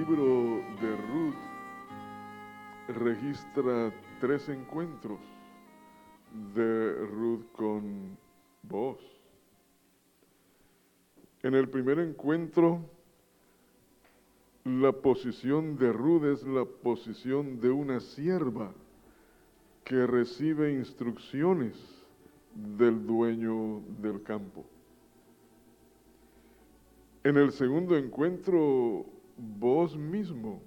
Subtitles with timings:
[0.00, 1.34] El libro de Ruth
[2.88, 5.20] registra tres encuentros
[6.54, 8.16] de Ruth con
[8.62, 8.96] vos.
[11.42, 12.80] En el primer encuentro,
[14.64, 18.72] la posición de Ruth es la posición de una sierva
[19.84, 21.76] que recibe instrucciones
[22.54, 24.64] del dueño del campo.
[27.22, 29.04] En el segundo encuentro,
[29.58, 30.60] vos mismo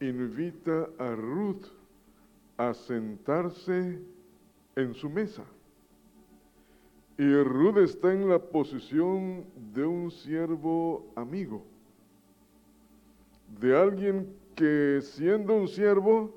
[0.00, 1.66] invita a Ruth
[2.56, 4.00] a sentarse
[4.76, 5.44] en su mesa.
[7.16, 11.64] Y Ruth está en la posición de un siervo amigo,
[13.60, 16.32] de alguien que siendo un siervo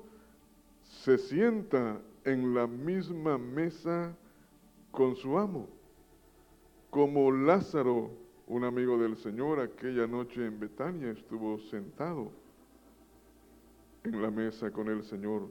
[0.82, 4.16] se sienta en la misma mesa
[4.90, 5.68] con su amo,
[6.90, 8.10] como Lázaro,
[8.52, 12.30] un amigo del Señor, aquella noche en Betania estuvo sentado
[14.04, 15.48] en la mesa con el Señor.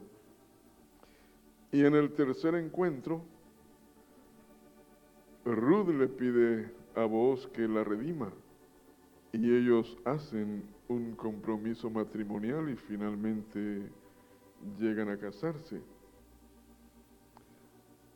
[1.72, 3.24] Y en el tercer encuentro,
[5.44, 8.30] Ruth le pide a vos que la redima
[9.32, 13.82] y ellos hacen un compromiso matrimonial y finalmente
[14.78, 15.80] llegan a casarse.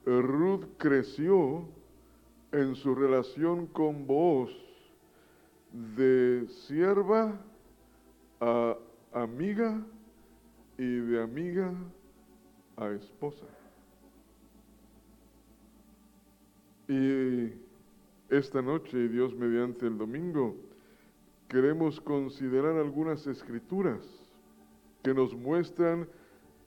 [0.04, 1.66] Ruth creció
[2.52, 4.66] en su relación con vos
[5.96, 7.38] de sierva
[8.41, 8.77] a
[9.12, 9.82] amiga
[10.78, 11.72] y de amiga
[12.76, 13.44] a esposa.
[16.88, 17.53] Y
[18.31, 20.56] esta noche, Dios mediante el domingo,
[21.48, 24.00] queremos considerar algunas escrituras
[25.03, 26.08] que nos muestran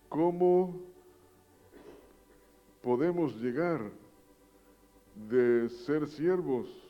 [0.08, 0.82] cómo
[2.82, 3.92] podemos llegar
[5.30, 6.89] de ser siervos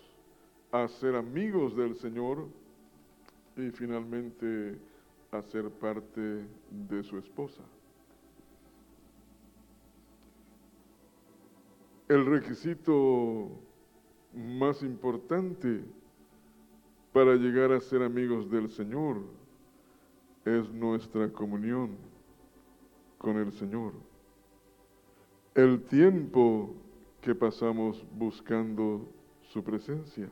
[0.71, 2.47] a ser amigos del Señor
[3.57, 4.77] y finalmente
[5.31, 7.61] a ser parte de su esposa.
[12.07, 13.49] El requisito
[14.33, 15.83] más importante
[17.13, 19.17] para llegar a ser amigos del Señor
[20.45, 21.97] es nuestra comunión
[23.17, 23.93] con el Señor.
[25.53, 26.73] El tiempo
[27.21, 29.05] que pasamos buscando
[29.41, 30.29] su presencia.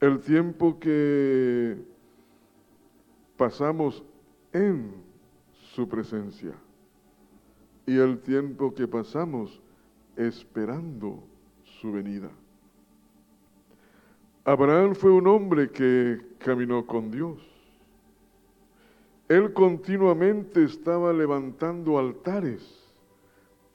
[0.00, 1.78] El tiempo que
[3.36, 4.04] pasamos
[4.52, 4.92] en
[5.74, 6.52] su presencia
[7.86, 9.60] y el tiempo que pasamos
[10.16, 11.22] esperando
[11.62, 12.30] su venida.
[14.44, 17.38] Abraham fue un hombre que caminó con Dios.
[19.28, 22.85] Él continuamente estaba levantando altares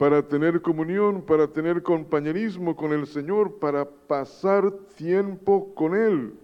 [0.02, 6.34] para tener comunión, para tener compañerismo con el Señor, para pasar tiempo con Él.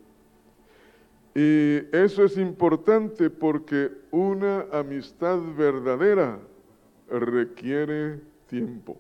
[1.34, 6.38] Y eso es importante porque una amistad verdadera
[7.08, 8.96] requiere tiempo.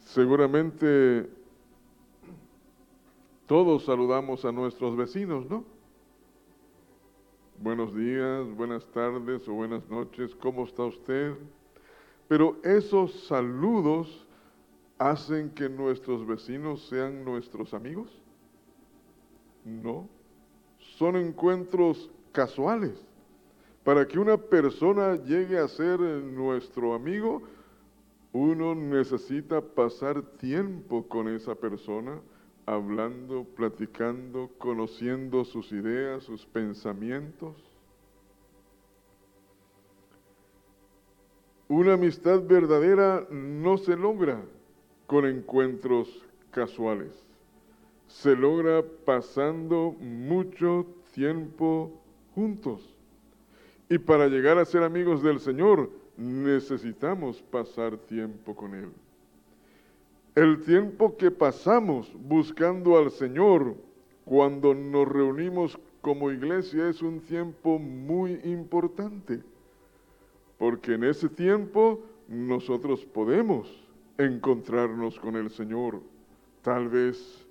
[0.00, 1.30] Seguramente
[3.46, 5.62] todos saludamos a nuestros vecinos, ¿no?
[7.60, 11.36] Buenos días, buenas tardes o buenas noches, ¿cómo está usted?
[12.28, 14.26] Pero esos saludos
[14.98, 18.10] hacen que nuestros vecinos sean nuestros amigos.
[19.64, 20.08] No,
[20.78, 22.94] son encuentros casuales.
[23.84, 27.42] Para que una persona llegue a ser nuestro amigo,
[28.32, 32.20] uno necesita pasar tiempo con esa persona,
[32.66, 37.65] hablando, platicando, conociendo sus ideas, sus pensamientos.
[41.68, 44.40] Una amistad verdadera no se logra
[45.08, 47.10] con encuentros casuales.
[48.06, 51.90] Se logra pasando mucho tiempo
[52.36, 52.94] juntos.
[53.88, 58.90] Y para llegar a ser amigos del Señor necesitamos pasar tiempo con Él.
[60.36, 63.74] El tiempo que pasamos buscando al Señor
[64.24, 69.42] cuando nos reunimos como iglesia es un tiempo muy importante
[70.58, 73.86] porque en ese tiempo nosotros podemos
[74.18, 76.00] encontrarnos con el Señor.
[76.62, 77.46] Tal vez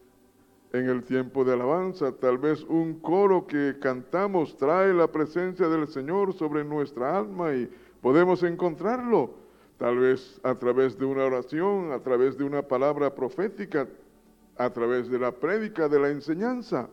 [0.73, 5.87] en el tiempo de alabanza, tal vez un coro que cantamos trae la presencia del
[5.87, 7.69] Señor sobre nuestra alma y
[8.01, 9.31] podemos encontrarlo.
[9.77, 13.87] Tal vez a través de una oración, a través de una palabra profética,
[14.57, 16.89] a través de la prédica, de la enseñanza.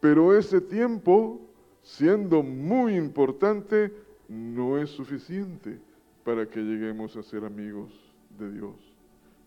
[0.00, 1.40] Pero ese tiempo,
[1.82, 3.92] siendo muy importante,
[4.30, 5.76] no es suficiente
[6.24, 7.90] para que lleguemos a ser amigos
[8.38, 8.76] de Dios.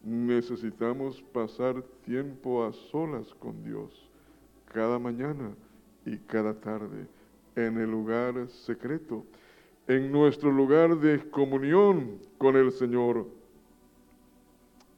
[0.04, 4.10] Necesitamos pasar tiempo a solas con Dios
[4.74, 5.52] cada mañana
[6.06, 7.08] y cada tarde
[7.56, 9.24] en el lugar secreto,
[9.88, 13.26] en nuestro lugar de comunión con el Señor.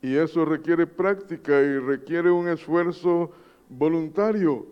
[0.01, 3.31] Y eso requiere práctica y requiere un esfuerzo
[3.69, 4.65] voluntario.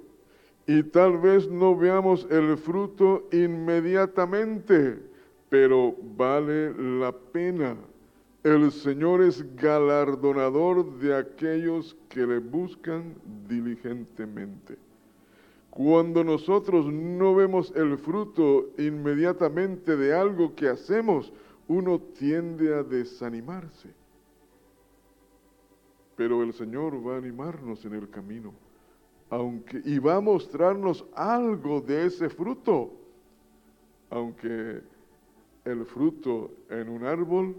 [0.65, 4.97] Y tal vez no veamos el fruto inmediatamente,
[5.49, 7.75] pero vale la pena.
[8.43, 13.15] El Señor es galardonador de aquellos que le buscan
[13.47, 14.77] diligentemente.
[15.69, 21.33] Cuando nosotros no vemos el fruto inmediatamente de algo que hacemos,
[21.67, 23.89] uno tiende a desanimarse.
[26.15, 28.53] Pero el Señor va a animarnos en el camino,
[29.33, 32.91] aunque y va a mostrarnos algo de ese fruto,
[34.11, 34.81] aunque
[35.65, 37.55] el fruto en un árbol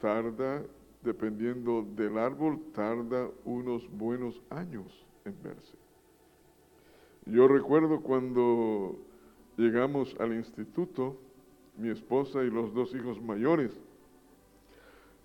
[0.00, 0.64] tarda,
[1.02, 5.76] dependiendo del árbol, tarda unos buenos años en verse.
[7.26, 8.98] Yo recuerdo cuando
[9.56, 11.16] llegamos al instituto,
[11.78, 13.70] mi esposa y los dos hijos mayores,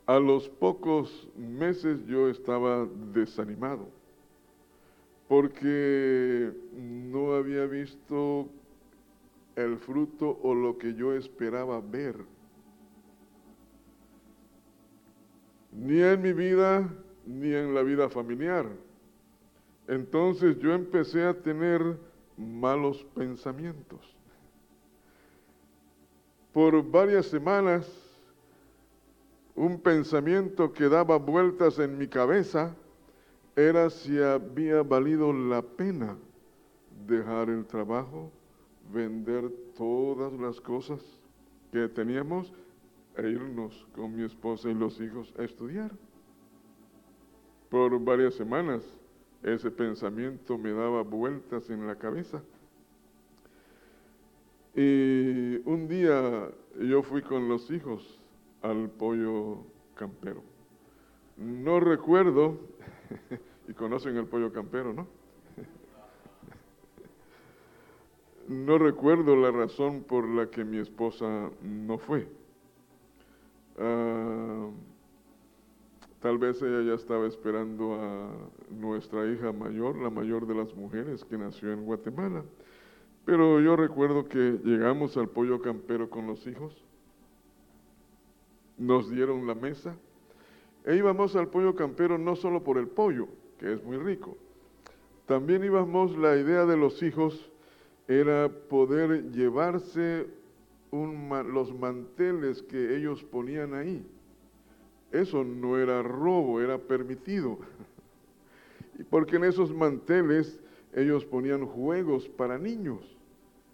[0.05, 3.98] a los pocos meses yo estaba desanimado
[5.29, 8.49] porque no había visto
[9.55, 12.15] el fruto o lo que yo esperaba ver.
[15.71, 16.89] Ni en mi vida,
[17.27, 18.65] ni en la vida familiar.
[19.87, 21.99] Entonces yo empecé a tener
[22.35, 24.15] malos pensamientos.
[26.51, 27.87] Por varias semanas,
[29.55, 32.75] un pensamiento que daba vueltas en mi cabeza
[33.59, 36.17] era si había valido la pena
[37.05, 38.31] dejar el trabajo,
[38.93, 41.01] vender todas las cosas
[41.71, 42.53] que teníamos
[43.17, 45.91] e irnos con mi esposa y los hijos a estudiar.
[47.69, 48.81] Por varias semanas
[49.43, 52.41] ese pensamiento me daba vueltas en la cabeza.
[54.73, 58.21] Y un día yo fui con los hijos
[58.61, 59.65] al pollo
[59.95, 60.43] campero.
[61.35, 62.57] No recuerdo,
[63.69, 65.07] y conocen el pollo campero, ¿no?
[68.49, 72.27] No recuerdo la razón por la que mi esposa no fue.
[73.77, 74.69] Ah,
[76.21, 78.29] Tal vez ella ya estaba esperando a
[78.69, 82.43] nuestra hija mayor, la mayor de las mujeres que nació en Guatemala.
[83.23, 86.75] Pero yo recuerdo que llegamos al pollo campero con los hijos,
[88.77, 89.95] nos dieron la mesa
[90.85, 93.27] e íbamos al pollo campero no solo por el pollo,
[93.59, 94.37] que es muy rico,
[95.25, 97.51] también íbamos, la idea de los hijos
[98.07, 100.25] era poder llevarse
[100.91, 104.03] los manteles que ellos ponían ahí
[105.11, 107.59] eso no era robo, era permitido.
[108.97, 110.59] Y porque en esos manteles
[110.93, 112.99] ellos ponían juegos para niños.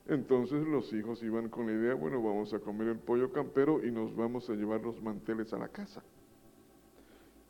[0.07, 3.89] Entonces los hijos iban con la idea, bueno, vamos a comer el pollo campero y
[3.89, 6.03] nos vamos a llevar los manteles a la casa.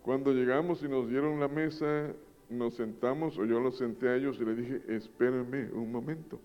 [0.05, 2.13] Cuando llegamos y nos dieron la mesa,
[2.47, 6.39] nos sentamos, o yo los senté a ellos y les dije, espérenme un momento,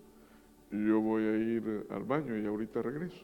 [0.71, 3.23] yo voy a ir al baño y ahorita regreso.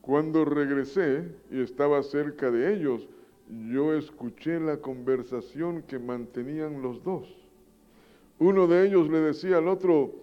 [0.00, 3.06] Cuando regresé y estaba cerca de ellos,
[3.70, 7.28] yo escuché la conversación que mantenían los dos.
[8.38, 10.14] Uno de ellos le decía al otro,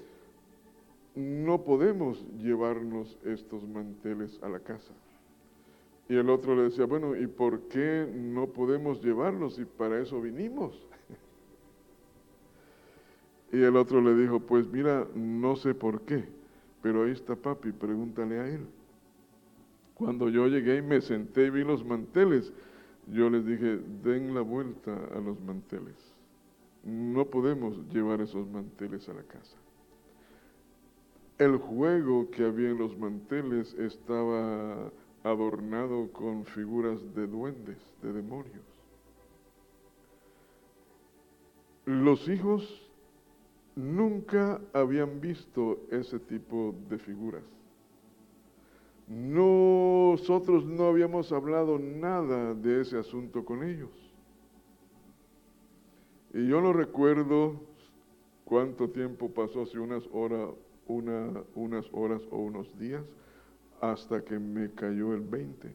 [1.13, 4.93] no podemos llevarnos estos manteles a la casa.
[6.09, 9.59] Y el otro le decía, bueno, ¿y por qué no podemos llevarlos?
[9.59, 10.87] Y para eso vinimos.
[13.51, 16.23] y el otro le dijo, pues mira, no sé por qué,
[16.81, 18.65] pero ahí está papi, pregúntale a él.
[19.95, 22.53] Cuando yo llegué y me senté y vi los manteles,
[23.11, 25.95] yo les dije, den la vuelta a los manteles.
[26.83, 29.57] No podemos llevar esos manteles a la casa.
[31.37, 34.89] El juego que había en los manteles estaba
[35.29, 38.65] adornado con figuras de duendes, de demonios.
[41.85, 42.89] Los hijos
[43.75, 47.43] nunca habían visto ese tipo de figuras.
[49.07, 53.91] Nosotros no habíamos hablado nada de ese asunto con ellos.
[56.33, 57.61] Y yo no recuerdo
[58.43, 60.49] cuánto tiempo pasó, si unas horas,
[60.87, 63.03] una, unas horas o unos días,
[63.81, 65.73] hasta que me cayó el 20.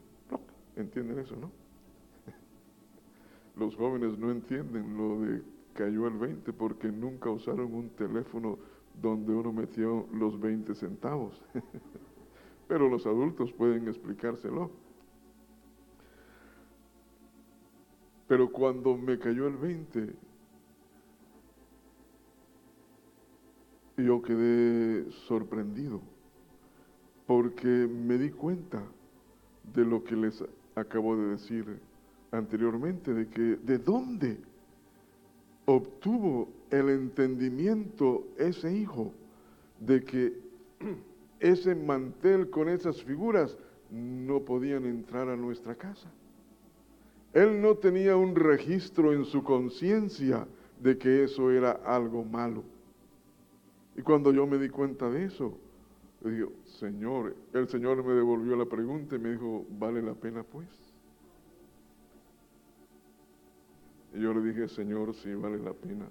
[0.77, 1.51] ¿Entienden eso, no?
[3.57, 5.43] Los jóvenes no entienden lo de
[5.75, 8.59] cayó el 20 porque nunca usaron un teléfono
[9.01, 11.43] donde uno metió los 20 centavos.
[12.69, 14.71] pero los adultos pueden explicárselo.
[18.27, 20.15] Pero cuando me cayó el 20,
[23.97, 26.01] Y yo quedé sorprendido
[27.27, 28.83] porque me di cuenta
[29.75, 31.79] de lo que les acabo de decir
[32.31, 34.39] anteriormente, de que de dónde
[35.67, 39.13] obtuvo el entendimiento ese hijo
[39.81, 40.33] de que
[41.41, 43.57] ese mantel con esas figuras
[43.91, 46.09] no podían entrar a nuestra casa.
[47.33, 50.47] Él no tenía un registro en su conciencia
[50.81, 52.63] de que eso era algo malo.
[53.97, 55.57] Y cuando yo me di cuenta de eso,
[56.31, 60.69] digo, Señor, el Señor me devolvió la pregunta y me dijo, ¿vale la pena pues?
[64.15, 66.07] Y yo le dije, Señor, sí vale la pena.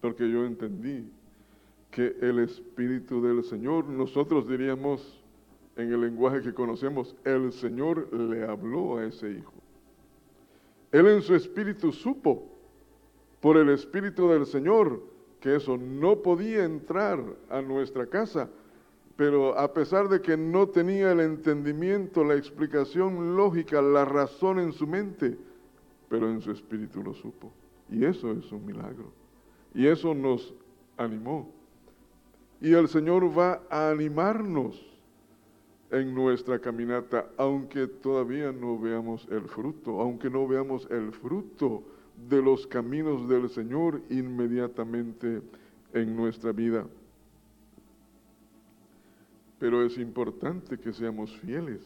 [0.00, 1.10] Porque yo entendí
[1.90, 5.24] que el Espíritu del Señor, nosotros diríamos
[5.76, 9.54] en el lenguaje que conocemos, el Señor le habló a ese hijo.
[10.92, 12.46] Él en su espíritu supo
[13.40, 15.02] por el Espíritu del Señor
[15.40, 18.48] que eso no podía entrar a nuestra casa,
[19.16, 24.72] pero a pesar de que no tenía el entendimiento, la explicación lógica, la razón en
[24.72, 25.36] su mente,
[26.08, 27.52] pero en su espíritu lo supo.
[27.90, 29.12] Y eso es un milagro.
[29.74, 30.54] Y eso nos
[30.96, 31.50] animó.
[32.60, 34.84] Y el Señor va a animarnos
[35.90, 41.84] en nuestra caminata, aunque todavía no veamos el fruto, aunque no veamos el fruto
[42.28, 45.42] de los caminos del Señor inmediatamente
[45.92, 46.86] en nuestra vida.
[49.58, 51.80] Pero es importante que seamos fieles,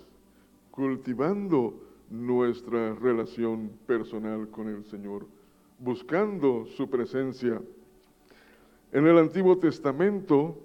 [0.71, 1.75] cultivando
[2.11, 5.27] nuestra relación personal con el Señor,
[5.79, 7.61] buscando su presencia.
[8.93, 10.59] En el Antiguo Testamento,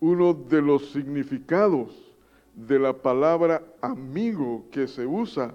[0.00, 2.10] uno de los significados
[2.54, 5.54] de la palabra amigo que se usa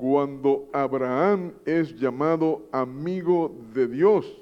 [0.00, 4.34] cuando Abraham es llamado amigo de Dios.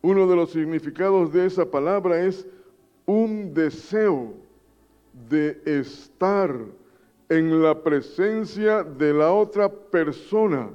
[0.00, 2.46] Uno de los significados de esa palabra es
[3.04, 4.32] un deseo
[5.28, 6.56] de estar
[7.28, 10.70] en la presencia de la otra persona.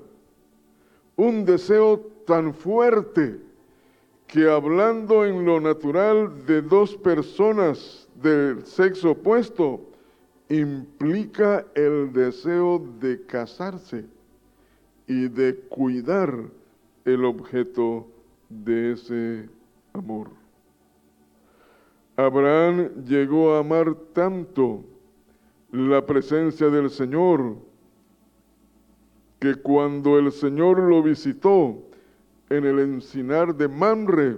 [1.15, 3.39] Un deseo tan fuerte
[4.27, 9.94] que hablando en lo natural de dos personas del sexo opuesto,
[10.49, 14.05] implica el deseo de casarse
[15.07, 16.33] y de cuidar
[17.03, 18.07] el objeto
[18.49, 19.49] de ese
[19.93, 20.29] amor.
[22.15, 24.83] Abraham llegó a amar tanto
[25.71, 27.57] la presencia del Señor
[29.39, 31.77] que cuando el Señor lo visitó
[32.49, 34.37] en el encinar de Mamre,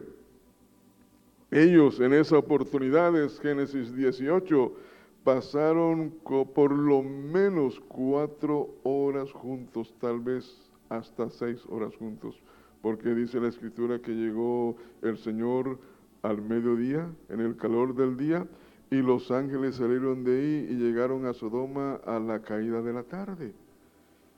[1.51, 4.73] ellos en esa oportunidad, es Génesis 18,
[5.27, 6.13] pasaron
[6.55, 12.41] por lo menos cuatro horas juntos, tal vez hasta seis horas juntos,
[12.81, 15.79] porque dice la escritura que llegó el Señor
[16.21, 18.47] al mediodía, en el calor del día,
[18.89, 23.03] y los ángeles salieron de ahí y llegaron a Sodoma a la caída de la
[23.03, 23.51] tarde.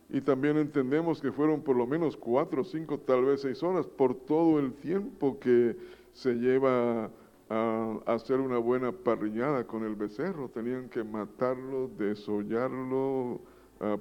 [0.09, 4.15] Y también entendemos que fueron por lo menos cuatro, cinco, tal vez seis horas, por
[4.15, 5.77] todo el tiempo que
[6.13, 7.11] se lleva
[7.49, 10.49] a hacer una buena parrillada con el becerro.
[10.49, 13.41] Tenían que matarlo, desollarlo,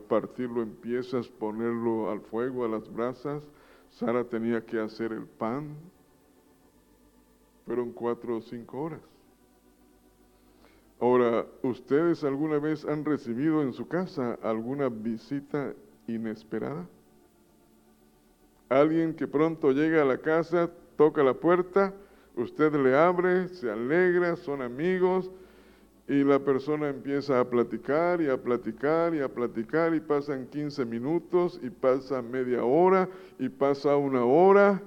[0.08, 3.42] partirlo en piezas, ponerlo al fuego, a las brasas.
[3.90, 5.76] Sara tenía que hacer el pan.
[7.64, 9.00] Fueron cuatro o cinco horas.
[11.00, 15.72] Ahora, ¿ustedes alguna vez han recibido en su casa alguna visita
[16.06, 16.88] inesperada?
[18.68, 21.94] Alguien que pronto llega a la casa, toca la puerta,
[22.38, 25.28] Usted le abre, se alegra, son amigos
[26.06, 30.84] y la persona empieza a platicar y a platicar y a platicar y pasan 15
[30.84, 33.08] minutos y pasa media hora
[33.40, 34.80] y pasa una hora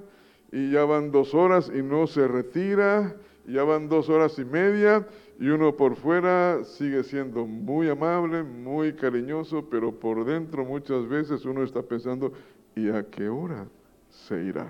[0.50, 3.16] y ya van dos horas y no se retira,
[3.46, 5.06] y ya van dos horas y media
[5.38, 11.44] y uno por fuera sigue siendo muy amable, muy cariñoso, pero por dentro muchas veces
[11.44, 12.32] uno está pensando,
[12.74, 13.66] ¿y a qué hora
[14.08, 14.68] se irá?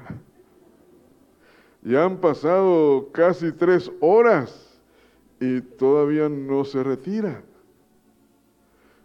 [1.82, 4.80] Ya han pasado casi tres horas
[5.40, 7.42] y todavía no se retira.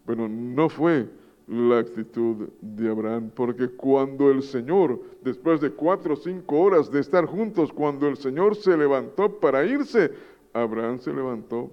[0.05, 1.09] Bueno, no fue
[1.47, 6.99] la actitud de Abraham, porque cuando el Señor, después de cuatro o cinco horas de
[6.99, 10.11] estar juntos, cuando el Señor se levantó para irse,
[10.53, 11.71] Abraham se levantó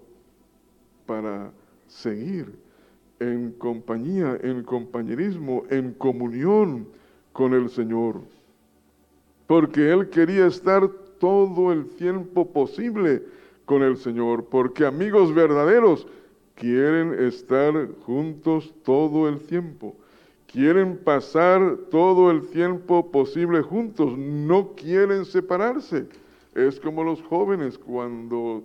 [1.04, 1.52] para
[1.86, 2.54] seguir
[3.20, 6.88] en compañía, en compañerismo, en comunión
[7.32, 8.22] con el Señor
[9.46, 13.22] porque él quería estar todo el tiempo posible
[13.64, 16.06] con el Señor, porque amigos verdaderos
[16.54, 19.96] quieren estar juntos todo el tiempo,
[20.46, 26.06] quieren pasar todo el tiempo posible juntos, no quieren separarse.
[26.54, 28.62] Es como los jóvenes cuando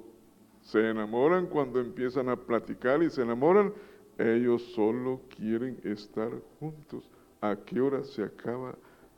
[0.61, 3.73] se enamoran, cuando empiezan a platicar y se enamoran,
[4.19, 7.09] ellos solo quieren estar juntos.
[7.41, 8.75] ¿A qué hora se acaba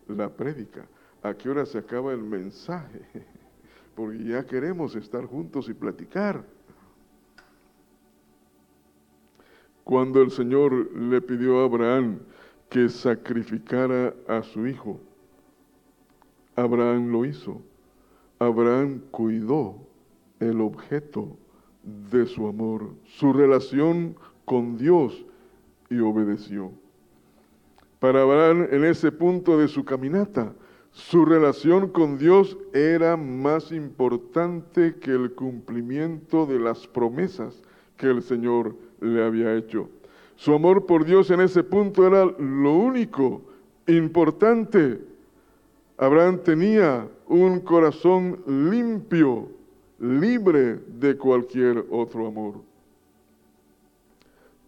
[0.08, 0.88] la prédica?
[1.24, 3.02] ¿A qué hora se acaba el mensaje?
[3.96, 6.44] Porque ya queremos estar juntos y platicar.
[9.84, 12.20] Cuando el Señor le pidió a Abraham
[12.70, 15.00] que sacrificara a su hijo,
[16.56, 17.62] Abraham lo hizo.
[18.40, 19.76] Abraham cuidó
[20.40, 21.38] el objeto
[21.84, 25.26] de su amor, su relación con Dios
[25.90, 26.72] y obedeció.
[28.00, 30.54] Para Abraham en ese punto de su caminata,
[30.92, 37.62] su relación con Dios era más importante que el cumplimiento de las promesas
[37.98, 39.90] que el Señor le había hecho.
[40.36, 43.42] Su amor por Dios en ese punto era lo único
[43.88, 45.00] importante.
[45.98, 49.50] Abraham tenía un corazón limpio,
[50.00, 52.56] libre de cualquier otro amor.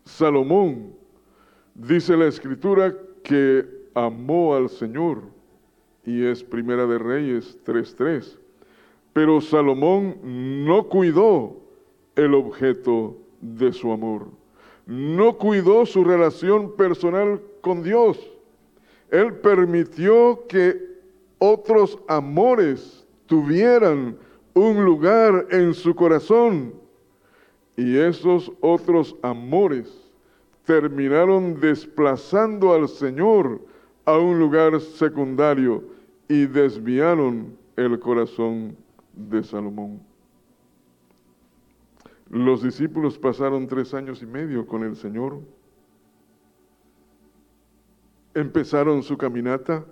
[0.06, 0.94] Salomón,
[1.74, 5.24] dice la escritura, que amó al Señor,
[6.06, 8.38] y es Primera de Reyes 3.3.
[9.14, 10.18] Pero Salomón
[10.66, 11.58] no cuidó
[12.16, 14.28] el objeto de su amor,
[14.86, 18.20] no cuidó su relación personal con Dios.
[19.12, 20.94] Él permitió que
[21.38, 24.18] otros amores tuvieran
[24.54, 26.74] un lugar en su corazón
[27.76, 30.12] y esos otros amores
[30.66, 33.62] terminaron desplazando al Señor
[34.06, 35.93] a un lugar secundario
[36.28, 38.78] y desviaron el corazón
[39.14, 40.02] de Salomón.
[42.30, 45.40] Los discípulos pasaron tres años y medio con el Señor.
[48.34, 49.86] Empezaron su caminata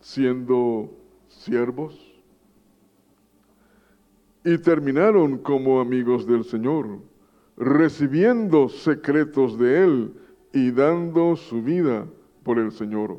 [0.00, 0.90] siendo
[1.28, 2.10] siervos
[4.44, 6.98] y terminaron como amigos del Señor,
[7.56, 10.14] recibiendo secretos de Él
[10.52, 12.06] y dando su vida
[12.42, 13.18] por el Señor.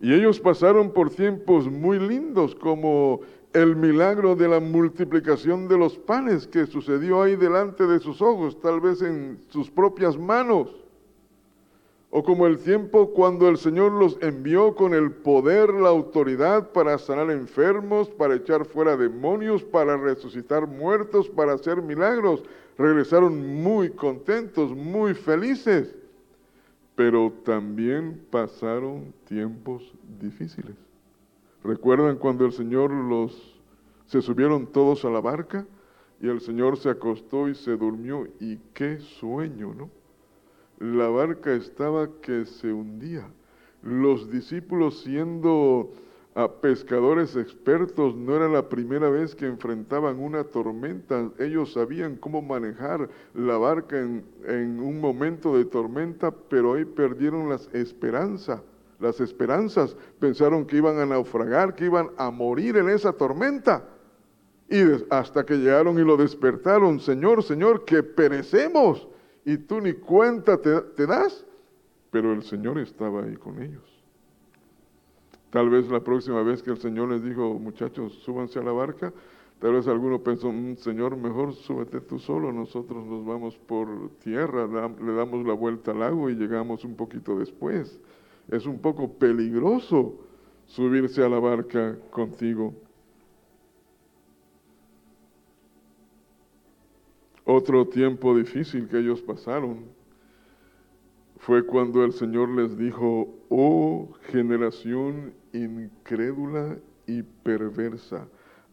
[0.00, 3.20] Y ellos pasaron por tiempos muy lindos como
[3.52, 8.60] el milagro de la multiplicación de los panes que sucedió ahí delante de sus ojos,
[8.60, 10.68] tal vez en sus propias manos
[12.10, 16.96] o como el tiempo cuando el Señor los envió con el poder, la autoridad para
[16.96, 22.42] sanar enfermos, para echar fuera demonios, para resucitar muertos, para hacer milagros.
[22.78, 25.94] Regresaron muy contentos, muy felices,
[26.96, 30.74] pero también pasaron tiempos difíciles.
[31.62, 33.60] ¿Recuerdan cuando el Señor los
[34.06, 35.66] se subieron todos a la barca
[36.20, 39.90] y el Señor se acostó y se durmió y qué sueño, ¿no?
[40.78, 43.28] la barca estaba que se hundía.
[43.82, 45.92] Los discípulos siendo
[46.36, 51.28] ah, pescadores expertos, no era la primera vez que enfrentaban una tormenta.
[51.40, 57.48] Ellos sabían cómo manejar la barca en, en un momento de tormenta, pero ahí perdieron
[57.48, 58.62] las esperanzas.
[59.00, 63.84] Las esperanzas pensaron que iban a naufragar, que iban a morir en esa tormenta.
[64.68, 69.08] Y hasta que llegaron y lo despertaron, Señor, Señor, que perecemos
[69.44, 71.46] y tú ni cuenta te, das,
[72.10, 73.95] pero el Señor estaba ahí con ellos.
[75.50, 79.12] Tal vez la próxima vez que el Señor les dijo, muchachos, súbanse a la barca,
[79.60, 84.66] tal vez alguno pensó, mm, Señor, mejor súbete tú solo, nosotros nos vamos por tierra,
[84.66, 87.98] le damos la vuelta al lago y llegamos un poquito después.
[88.48, 90.18] Es un poco peligroso
[90.66, 92.74] subirse a la barca contigo.
[97.44, 99.95] Otro tiempo difícil que ellos pasaron
[101.46, 108.26] fue cuando el Señor les dijo, oh generación incrédula y perversa,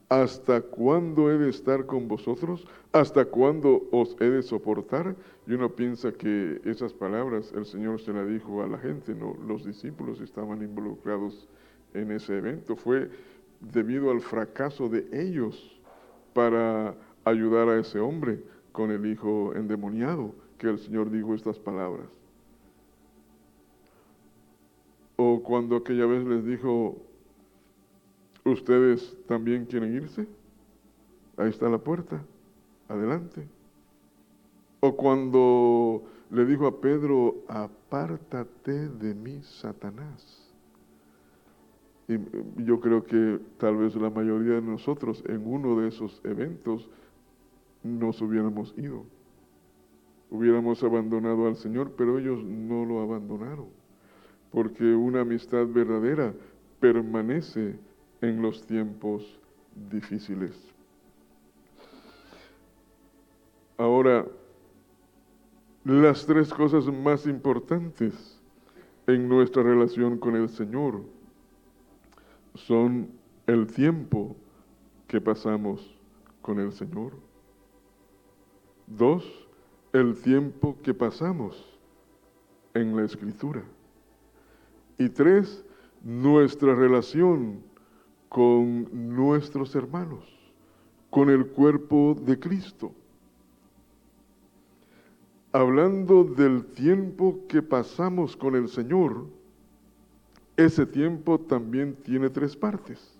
[0.10, 2.68] ¿hasta cuándo he de estar con vosotros?
[2.92, 5.16] ¿Hasta cuándo os he de soportar?
[5.46, 9.38] Y uno piensa que esas palabras el Señor se las dijo a la gente, no,
[9.48, 11.48] los discípulos estaban involucrados
[11.94, 12.76] en ese evento.
[12.76, 13.08] Fue
[13.60, 15.80] debido al fracaso de ellos
[16.34, 22.23] para ayudar a ese hombre con el hijo endemoniado que el Señor dijo estas palabras.
[25.26, 26.98] O cuando aquella vez les dijo,
[28.44, 30.28] ¿ustedes también quieren irse?
[31.38, 32.22] Ahí está la puerta,
[32.90, 33.48] adelante.
[34.82, 40.52] O cuando le dijo a Pedro, apártate de mí, Satanás.
[42.10, 42.16] Y
[42.66, 46.90] yo creo que tal vez la mayoría de nosotros en uno de esos eventos
[47.82, 49.06] nos hubiéramos ido.
[50.30, 53.83] Hubiéramos abandonado al Señor, pero ellos no lo abandonaron.
[54.54, 56.32] Porque una amistad verdadera
[56.80, 57.76] permanece
[58.22, 59.40] en los tiempos
[59.90, 60.56] difíciles.
[63.78, 64.28] Ahora,
[65.84, 68.40] las tres cosas más importantes
[69.08, 71.02] en nuestra relación con el Señor
[72.54, 73.10] son
[73.48, 74.36] el tiempo
[75.08, 75.98] que pasamos
[76.44, 77.14] con el Señor.
[78.86, 79.26] Dos,
[79.94, 81.76] el tiempo que pasamos
[82.76, 83.64] en la Escritura.
[84.98, 85.64] Y tres,
[86.04, 87.62] nuestra relación
[88.30, 90.26] con nuestros hermanos,
[91.10, 92.92] con el cuerpo de Cristo.
[95.52, 99.28] Hablando del tiempo que pasamos con el Señor,
[100.58, 103.18] ese tiempo también tiene tres partes.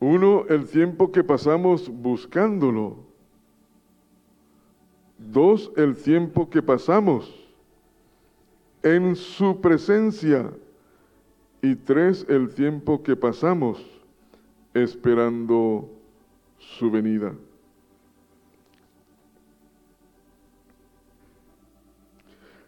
[0.00, 2.96] Uno, el tiempo que pasamos buscándolo.
[5.18, 7.39] Dos, el tiempo que pasamos
[8.82, 10.50] en su presencia.
[11.62, 13.84] Y tres, el tiempo que pasamos
[14.72, 15.90] esperando
[16.58, 17.34] su venida.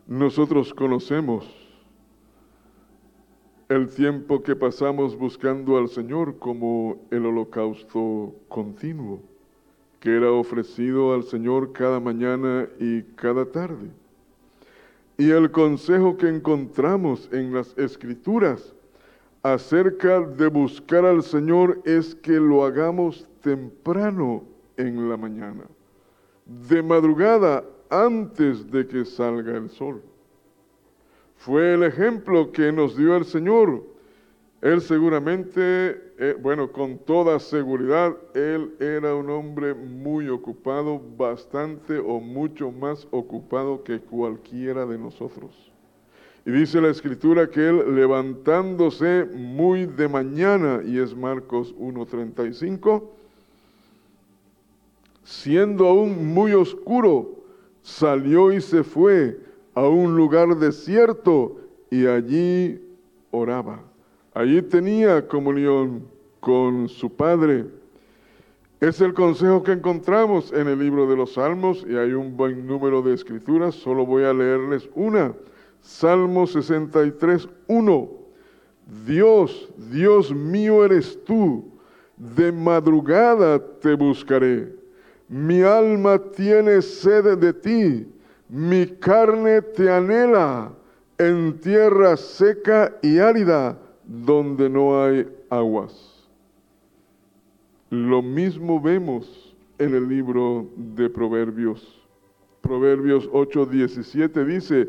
[0.06, 1.46] Nosotros conocemos
[3.70, 9.22] el tiempo que pasamos buscando al Señor como el holocausto continuo,
[10.00, 14.01] que era ofrecido al Señor cada mañana y cada tarde.
[15.18, 18.74] Y el consejo que encontramos en las escrituras
[19.42, 24.44] acerca de buscar al Señor es que lo hagamos temprano
[24.76, 25.64] en la mañana,
[26.46, 30.02] de madrugada antes de que salga el sol.
[31.36, 33.84] Fue el ejemplo que nos dio el Señor.
[34.60, 42.20] Él seguramente, eh, bueno, con toda seguridad, él era un hombre muy ocupado, bastante o
[42.20, 45.50] mucho más ocupado que cualquiera de nosotros.
[46.46, 53.02] Y dice la escritura que él levantándose muy de mañana, y es Marcos 1.35,
[55.24, 57.32] siendo aún muy oscuro,
[57.82, 59.40] salió y se fue
[59.74, 61.56] a un lugar desierto
[61.90, 62.80] y allí
[63.32, 63.82] oraba.
[64.34, 66.11] Allí tenía comunión
[66.42, 67.64] con su Padre.
[68.80, 72.66] Es el consejo que encontramos en el libro de los Salmos y hay un buen
[72.66, 75.32] número de escrituras, solo voy a leerles una.
[75.80, 78.10] Salmo 63, 1.
[79.06, 81.64] Dios, Dios mío eres tú,
[82.16, 84.74] de madrugada te buscaré.
[85.28, 88.06] Mi alma tiene sed de ti
[88.52, 90.70] mi carne te anhela
[91.16, 96.11] en tierra seca y árida donde no hay aguas.
[97.92, 102.02] Lo mismo vemos en el libro de Proverbios.
[102.62, 104.88] Proverbios 8:17 dice,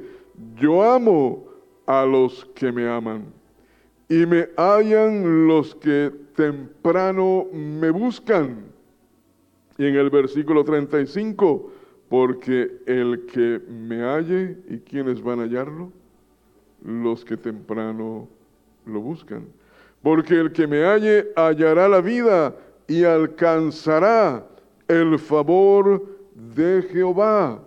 [0.55, 1.43] yo amo
[1.85, 3.25] a los que me aman
[4.07, 8.71] y me hallan los que temprano me buscan.
[9.77, 11.73] Y en el versículo 35,
[12.07, 15.91] porque el que me halle, ¿y quiénes van a hallarlo?
[16.81, 18.29] Los que temprano
[18.85, 19.45] lo buscan.
[20.01, 22.55] Porque el que me halle hallará la vida
[22.87, 24.45] y alcanzará
[24.87, 27.59] el favor de Jehová.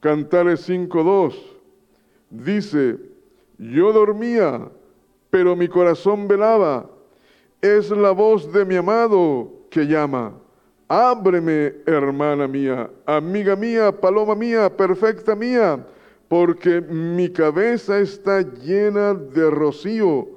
[0.00, 1.34] Cantares 5.2
[2.30, 2.96] dice,
[3.58, 4.68] yo dormía,
[5.30, 6.88] pero mi corazón velaba.
[7.60, 10.34] Es la voz de mi amado que llama
[10.88, 15.84] Ábreme, hermana mía, amiga mía, paloma mía, perfecta mía,
[16.28, 20.28] porque mi cabeza está llena de rocío,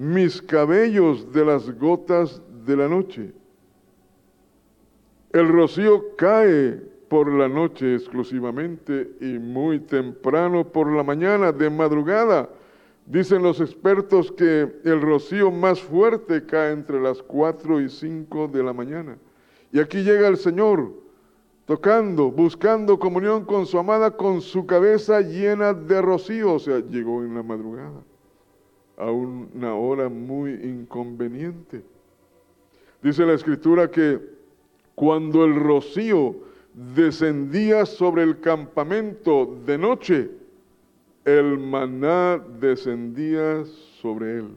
[0.00, 3.34] mis cabellos de las gotas de la noche.
[5.30, 12.48] El rocío cae por la noche exclusivamente y muy temprano por la mañana, de madrugada.
[13.04, 18.62] Dicen los expertos que el rocío más fuerte cae entre las 4 y 5 de
[18.62, 19.18] la mañana.
[19.70, 20.94] Y aquí llega el Señor
[21.66, 26.54] tocando, buscando comunión con su amada, con su cabeza llena de rocío.
[26.54, 28.02] O sea, llegó en la madrugada,
[29.00, 31.82] a una hora muy inconveniente.
[33.02, 34.20] Dice la escritura que
[34.94, 36.36] cuando el rocío
[36.94, 40.30] descendía sobre el campamento de noche,
[41.24, 43.64] el maná descendía
[44.00, 44.48] sobre él.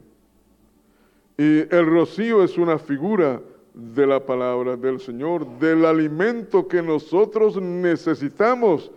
[1.37, 3.41] Y el rocío es una figura
[3.73, 8.91] de la palabra del Señor, del alimento que nosotros necesitamos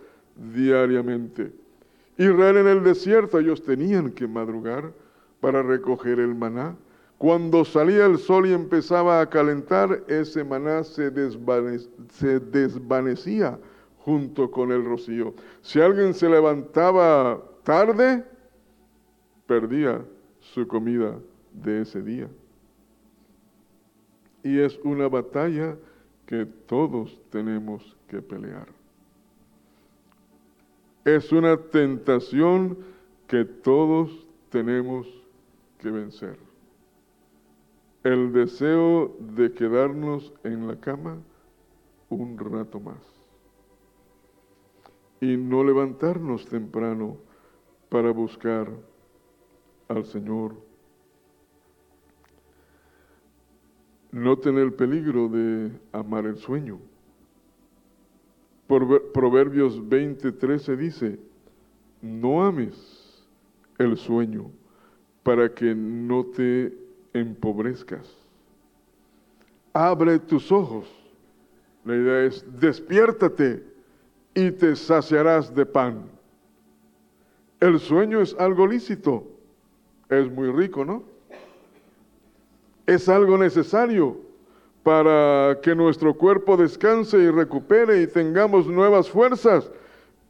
[0.53, 1.53] diariamente.
[2.19, 4.93] Israel en el desierto, ellos tenían que madrugar
[5.41, 6.77] para recoger el maná.
[7.19, 11.11] Cuando salía el sol y empezaba a calentar, ese maná se,
[12.41, 13.59] desvanecía
[13.99, 15.35] junto con el rocío.
[15.63, 18.23] Si alguien se levantaba tarde,
[19.47, 20.05] perdía
[20.41, 21.19] su comida
[21.53, 22.29] de ese día.
[24.43, 25.77] Y es una batalla
[26.27, 28.69] que todos tenemos que pelear.
[31.05, 32.77] Es una tentación
[33.27, 35.07] que todos tenemos
[35.79, 36.39] que vencer.
[38.03, 41.19] El deseo de quedarnos en la cama
[42.09, 43.03] un rato más
[45.21, 47.17] y no levantarnos temprano
[47.89, 48.71] para buscar
[49.89, 50.55] al Señor.
[54.13, 56.79] No tener el peligro de amar el sueño.
[58.69, 61.19] Proverbios 20:13 dice,
[62.03, 63.27] no ames
[63.79, 64.51] el sueño
[65.27, 66.73] para que no te
[67.13, 68.07] empobrezcas.
[69.73, 70.87] Abre tus ojos.
[71.85, 73.65] La idea es, despiértate
[74.35, 76.05] y te saciarás de pan.
[77.59, 79.27] El sueño es algo lícito,
[80.09, 81.03] es muy rico, ¿no?
[82.87, 84.21] Es algo necesario
[84.85, 89.73] para que nuestro cuerpo descanse y recupere y tengamos nuevas fuerzas.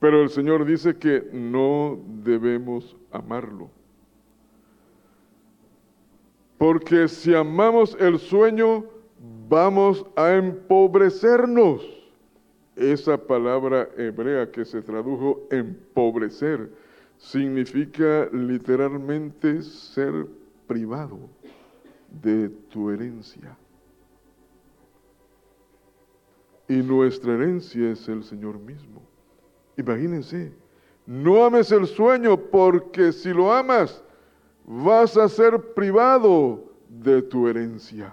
[0.00, 3.75] Pero el Señor dice que no debemos amarlo.
[6.58, 8.84] Porque si amamos el sueño,
[9.48, 11.82] vamos a empobrecernos.
[12.76, 16.70] Esa palabra hebrea que se tradujo empobrecer
[17.18, 20.26] significa literalmente ser
[20.66, 21.18] privado
[22.22, 23.56] de tu herencia.
[26.68, 29.02] Y nuestra herencia es el Señor mismo.
[29.76, 30.52] Imagínense,
[31.06, 34.02] no ames el sueño porque si lo amas,
[34.66, 38.12] vas a ser privado de tu herencia.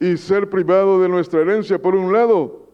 [0.00, 2.66] Y ser privado de nuestra herencia, por un lado,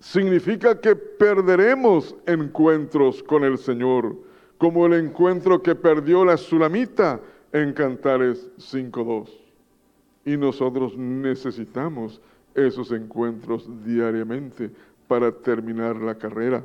[0.00, 4.16] significa que perderemos encuentros con el Señor,
[4.58, 7.20] como el encuentro que perdió la Sulamita
[7.52, 9.30] en Cantares 5.2.
[10.24, 12.20] Y nosotros necesitamos
[12.54, 14.70] esos encuentros diariamente
[15.08, 16.64] para terminar la carrera.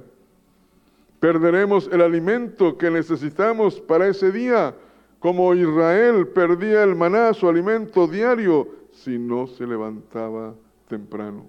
[1.20, 4.76] Perderemos el alimento que necesitamos para ese día,
[5.20, 10.54] como Israel perdía el maná, su alimento diario, si no se levantaba
[10.88, 11.48] temprano.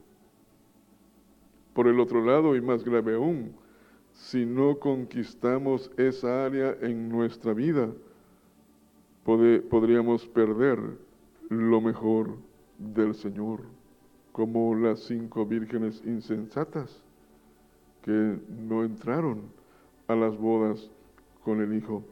[1.75, 3.55] Por el otro lado, y más grave aún,
[4.13, 7.91] si no conquistamos esa área en nuestra vida,
[9.25, 10.79] podríamos perder
[11.51, 12.37] lo mejor
[12.79, 13.61] del Señor
[14.33, 17.03] como las cinco vírgenes insensatas
[18.09, 19.43] que no entraron
[20.07, 20.91] a las bodas
[21.45, 22.03] con el Hijo.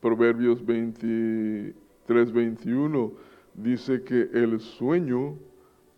[0.00, 3.12] Proverbios 23, 21
[3.54, 5.36] dice que el sueño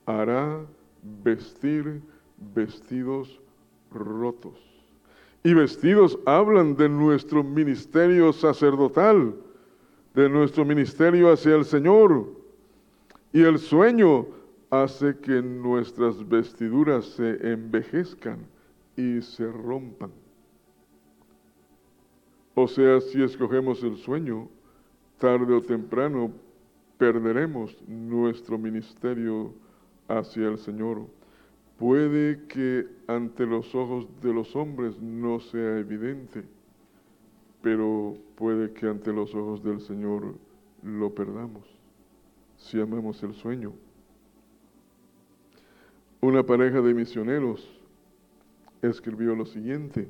[0.05, 0.66] hará
[1.24, 2.03] vestir
[2.55, 3.40] vestidos
[3.90, 4.59] rotos.
[5.42, 9.35] Y vestidos hablan de nuestro ministerio sacerdotal,
[10.12, 12.26] de nuestro ministerio hacia el Señor.
[13.33, 14.26] Y el sueño
[14.71, 18.39] hace que nuestras vestiduras se envejezcan
[18.97, 20.13] y se rompan.
[22.55, 24.49] O sea, si escogemos el sueño,
[25.19, 26.31] tarde o temprano
[26.99, 29.53] perderemos nuestro ministerio
[30.09, 31.07] hacia el Señor.
[31.79, 36.45] Puede que ante los ojos de los hombres no sea evidente,
[37.63, 40.35] pero puede que ante los ojos del Señor
[40.83, 41.65] lo perdamos
[42.57, 43.73] si amamos el sueño.
[46.21, 47.67] Una pareja de misioneros
[48.83, 50.09] escribió lo siguiente.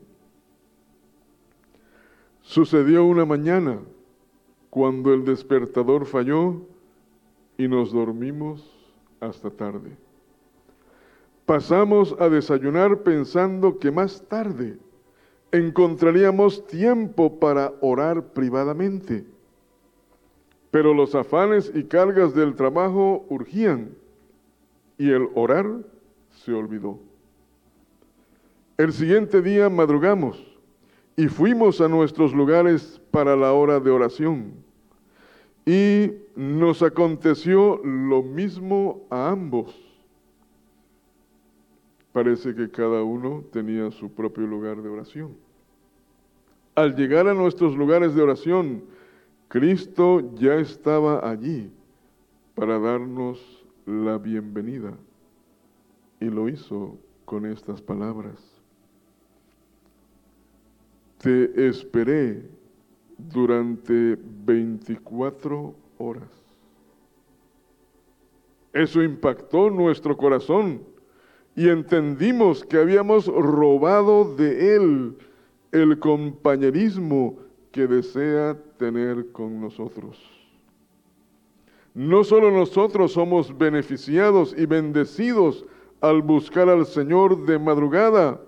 [2.43, 3.79] Sucedió una mañana
[4.71, 6.63] cuando el despertador falló
[7.57, 8.69] y nos dormimos
[9.21, 9.97] hasta tarde.
[11.47, 14.79] Pasamos a desayunar pensando que más tarde
[15.53, 19.25] encontraríamos tiempo para orar privadamente.
[20.71, 23.91] Pero los afanes y cargas del trabajo urgían
[24.97, 25.85] y el orar
[26.45, 26.99] se olvidó.
[28.79, 30.43] El siguiente día madrugamos
[31.17, 34.55] y fuimos a nuestros lugares para la hora de oración.
[35.67, 39.77] Y nos aconteció lo mismo a ambos.
[42.13, 45.37] Parece que cada uno tenía su propio lugar de oración.
[46.75, 48.83] Al llegar a nuestros lugares de oración,
[49.49, 51.71] Cristo ya estaba allí
[52.55, 53.39] para darnos
[53.85, 54.97] la bienvenida
[56.21, 58.39] y lo hizo con estas palabras.
[61.19, 62.43] Te esperé
[63.19, 66.29] durante 24 horas.
[68.73, 70.83] Eso impactó nuestro corazón
[71.57, 75.19] y entendimos que habíamos robado de Él
[75.73, 77.39] el compañerismo
[77.73, 80.19] que desea tener con nosotros.
[81.95, 85.67] No solo nosotros somos beneficiados y bendecidos
[86.01, 88.41] al buscar al Señor de madrugada,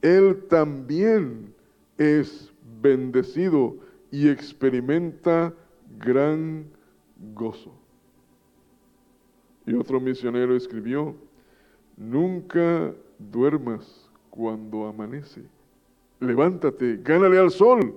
[0.00, 1.54] Él también
[1.98, 3.76] es bendecido
[4.10, 5.54] y experimenta
[5.98, 6.66] gran
[7.34, 7.72] gozo.
[9.64, 11.14] Y otro misionero escribió,
[11.96, 15.42] nunca duermas cuando amanece.
[16.18, 17.94] Levántate, gánale al sol.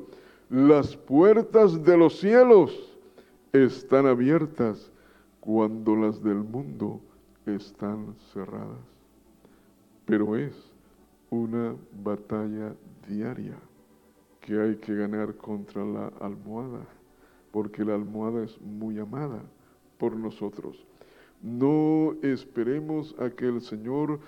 [0.50, 2.98] Las puertas de los cielos
[3.52, 4.92] están abiertas
[5.40, 7.02] cuando las del mundo
[7.46, 8.80] están cerradas.
[10.06, 10.54] Pero es
[11.30, 12.76] una batalla
[13.08, 13.58] diaria
[14.42, 16.86] que hay que ganar contra la almohada,
[17.52, 19.42] porque la almohada es muy amada
[19.98, 20.86] por nosotros.
[21.42, 24.20] No esperemos a que el Señor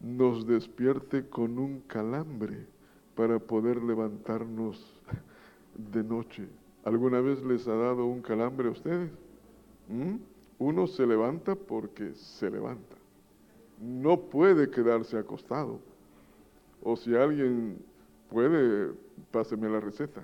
[0.00, 2.66] nos despierte con un calambre
[3.14, 4.96] para poder levantarnos
[5.92, 6.48] de noche.
[6.84, 9.10] ¿Alguna vez les ha dado un calambre a ustedes?
[9.88, 10.16] ¿Mm?
[10.58, 12.96] Uno se levanta porque se levanta.
[13.80, 15.80] No puede quedarse acostado.
[16.82, 17.78] O si alguien
[18.28, 18.92] puede,
[19.30, 20.22] páseme la receta.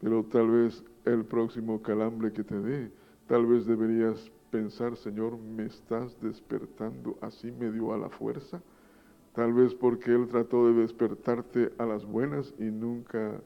[0.00, 2.90] Pero tal vez el próximo calambre que te dé,
[3.26, 8.62] tal vez deberías pensar, Señor, me estás despertando así medio a la fuerza.
[9.34, 13.40] Tal vez porque Él trató de despertarte a las buenas y nunca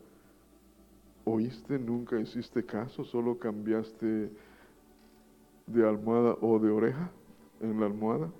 [1.30, 4.30] oíste, nunca hiciste caso, solo cambiaste
[5.66, 7.10] de almohada o de oreja
[7.60, 8.30] en la almohada.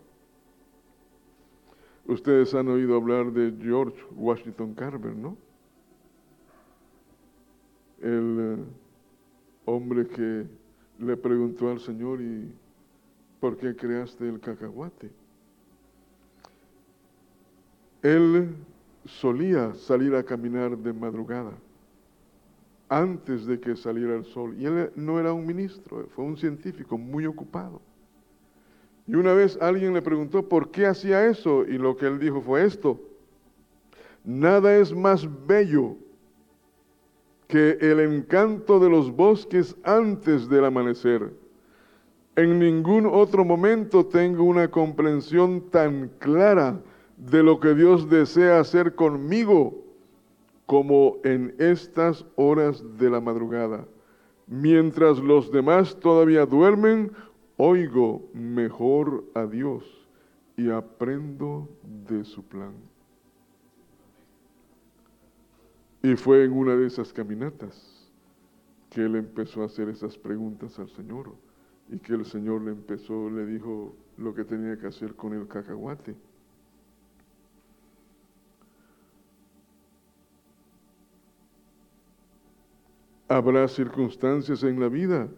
[2.06, 5.36] Ustedes han oído hablar de George Washington Carver, ¿no?
[8.00, 8.64] El eh,
[9.66, 10.46] hombre que
[10.98, 12.50] le preguntó al Señor, ¿y
[13.38, 15.10] por qué creaste el cacahuate?
[18.02, 18.56] Él
[19.04, 21.52] solía salir a caminar de madrugada,
[22.90, 24.54] antes de que saliera el sol.
[24.58, 27.80] Y él no era un ministro, fue un científico muy ocupado.
[29.06, 32.42] Y una vez alguien le preguntó por qué hacía eso y lo que él dijo
[32.42, 33.00] fue esto.
[34.24, 35.96] Nada es más bello
[37.48, 41.32] que el encanto de los bosques antes del amanecer.
[42.36, 46.80] En ningún otro momento tengo una comprensión tan clara
[47.16, 49.79] de lo que Dios desea hacer conmigo
[50.70, 53.88] como en estas horas de la madrugada.
[54.46, 57.10] Mientras los demás todavía duermen,
[57.56, 59.82] oigo mejor a Dios
[60.56, 61.68] y aprendo
[62.08, 62.72] de su plan.
[66.04, 68.08] Y fue en una de esas caminatas
[68.90, 71.34] que él empezó a hacer esas preguntas al Señor
[71.88, 75.48] y que el Señor le empezó, le dijo lo que tenía que hacer con el
[75.48, 76.14] cacahuate.
[83.30, 85.28] Habrá circunstancias en la vida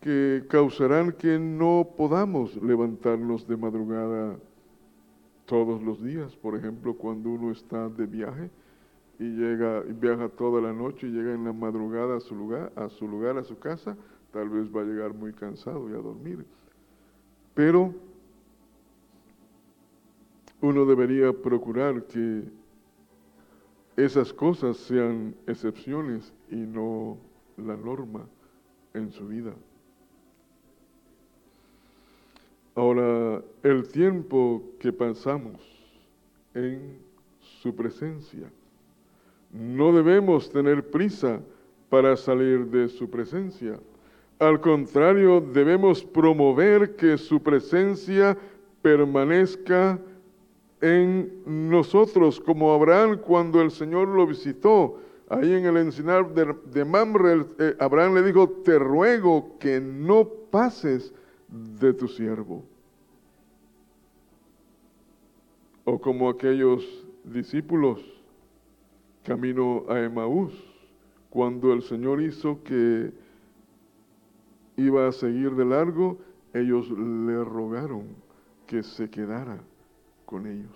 [0.00, 4.38] que causarán que no podamos levantarnos de madrugada
[5.44, 6.34] todos los días.
[6.36, 8.48] Por ejemplo, cuando uno está de viaje
[9.18, 12.72] y llega y viaja toda la noche y llega en la madrugada a su lugar,
[12.74, 13.98] a su lugar, a su casa,
[14.32, 16.46] tal vez va a llegar muy cansado y a dormir.
[17.52, 17.92] Pero
[20.62, 22.44] uno debería procurar que
[24.04, 27.18] esas cosas sean excepciones y no
[27.56, 28.26] la norma
[28.94, 29.52] en su vida.
[32.74, 35.60] Ahora, el tiempo que pasamos
[36.54, 36.98] en
[37.40, 38.50] su presencia,
[39.52, 41.40] no debemos tener prisa
[41.88, 43.78] para salir de su presencia.
[44.38, 48.38] Al contrario, debemos promover que su presencia
[48.80, 49.98] permanezca
[50.80, 54.98] en nosotros, como Abraham cuando el Señor lo visitó.
[55.28, 61.14] Ahí en el encinar de, Mamre, eh, Abraham le dijo, te ruego que no pases
[61.48, 62.64] de tu siervo.
[65.84, 68.00] O como aquellos discípulos
[69.22, 70.52] camino a Emaús,
[71.28, 73.12] cuando el Señor hizo que
[74.76, 76.18] iba a seguir de largo,
[76.52, 78.06] ellos le rogaron
[78.66, 79.60] que se quedara
[80.30, 80.70] con ellos.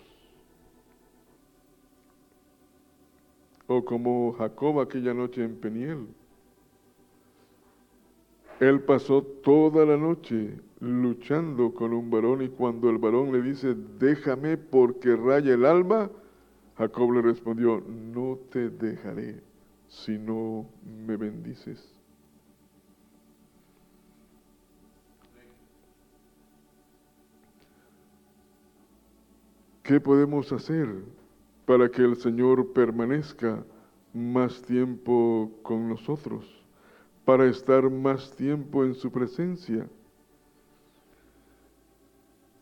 [3.69, 6.09] O como Jacob aquella noche en Peniel.
[8.61, 13.75] Él pasó toda la noche luchando con un varón y cuando el varón le dice,
[13.99, 16.11] déjame porque raya el alma,
[16.77, 19.41] Jacob le respondió, no te dejaré
[19.89, 20.67] si no
[21.07, 21.94] me bendices.
[29.85, 30.89] ¿Qué podemos hacer
[31.67, 33.63] para que el Señor permanezca
[34.15, 36.65] más tiempo con nosotros?
[37.27, 39.87] Para estar más tiempo en su presencia.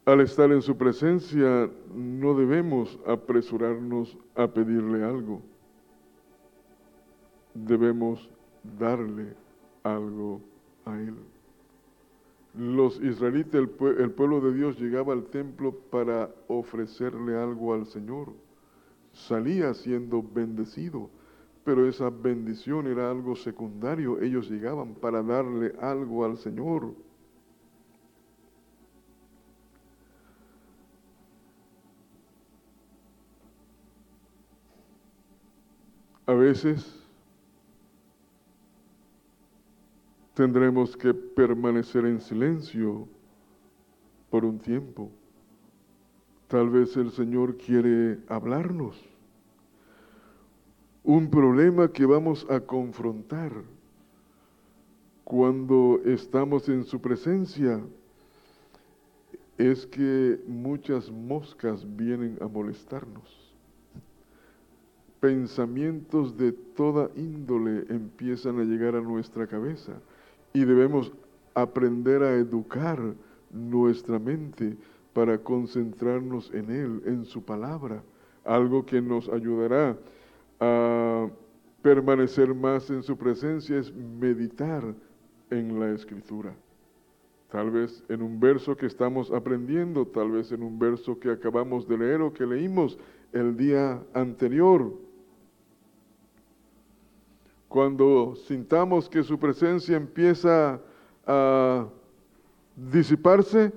[0.04, 5.40] Al estar en su presencia no debemos apresurarnos a pedirle algo.
[7.54, 8.28] Debemos
[8.80, 9.36] darle
[9.84, 10.40] algo
[10.84, 11.31] a Él.
[12.54, 18.34] Los israelitas, el, pueblo de Dios llegaba al templo para ofrecerle algo al Señor.
[19.12, 21.08] Salía siendo bendecido,
[21.64, 24.20] pero esa bendición era algo secundario.
[24.20, 26.94] Ellos llegaban para darle algo al Señor.
[36.26, 37.01] A veces
[40.34, 43.06] tendremos que permanecer en silencio
[44.30, 45.10] por un tiempo.
[46.48, 49.02] Tal vez el Señor quiere hablarnos.
[51.04, 53.52] Un problema que vamos a confrontar
[55.24, 57.80] cuando estamos en su presencia
[59.58, 63.54] es que muchas moscas vienen a molestarnos.
[65.20, 69.92] Pensamientos de toda índole empiezan a llegar a nuestra cabeza
[70.52, 71.12] y debemos
[71.54, 72.98] aprender a educar
[73.50, 74.76] nuestra mente
[75.12, 78.02] para concentrarnos en Él, en su palabra,
[78.44, 79.96] algo que nos ayudará
[80.60, 81.28] a
[81.82, 84.94] permanecer más en su presencia es meditar
[85.50, 86.54] en la escritura.
[87.50, 91.86] Tal vez en un verso que estamos aprendiendo, tal vez en un verso que acabamos
[91.86, 92.98] de leer o que leímos
[93.32, 94.94] el día anterior.
[97.72, 100.78] Cuando sintamos que su presencia empieza
[101.26, 101.86] a
[102.76, 103.72] disiparse,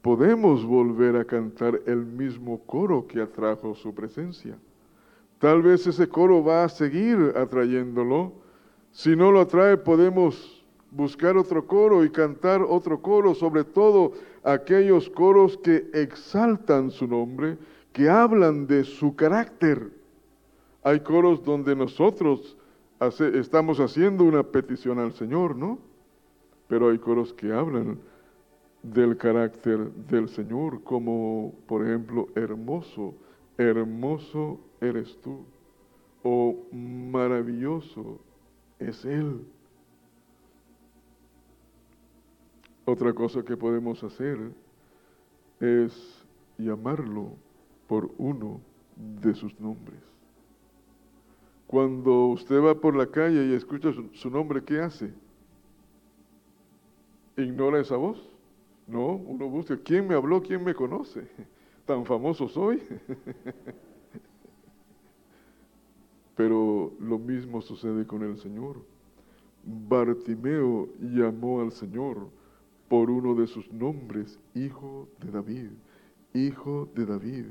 [0.00, 4.56] podemos volver a cantar el mismo coro que atrajo su presencia.
[5.38, 8.32] Tal vez ese coro va a seguir atrayéndolo.
[8.92, 15.10] Si no lo atrae, podemos buscar otro coro y cantar otro coro, sobre todo aquellos
[15.10, 17.58] coros que exaltan su nombre,
[17.92, 19.90] que hablan de su carácter.
[20.82, 22.56] Hay coros donde nosotros
[23.08, 25.78] estamos haciendo una petición al Señor, ¿no?
[26.68, 27.98] Pero hay coros que hablan
[28.82, 33.14] del carácter del Señor, como por ejemplo, hermoso,
[33.56, 35.44] hermoso eres tú,
[36.22, 38.20] o maravilloso
[38.78, 39.46] es Él.
[42.84, 44.38] Otra cosa que podemos hacer
[45.60, 46.26] es
[46.58, 47.32] llamarlo
[47.86, 48.60] por uno
[48.96, 50.13] de sus nombres.
[51.74, 55.12] Cuando usted va por la calle y escucha su, nombre, ¿qué hace?
[57.36, 58.16] ¿Ignora esa voz?
[58.86, 60.40] No, uno busca, ¿quién me habló?
[60.40, 61.26] ¿Quién me conoce?
[61.84, 62.80] ¿Tan famoso soy?
[66.36, 68.76] Pero lo mismo sucede con el Señor.
[69.64, 72.28] Bartimeo llamó al Señor
[72.88, 75.70] por uno de sus nombres, Hijo de David,
[76.34, 77.46] Hijo de David.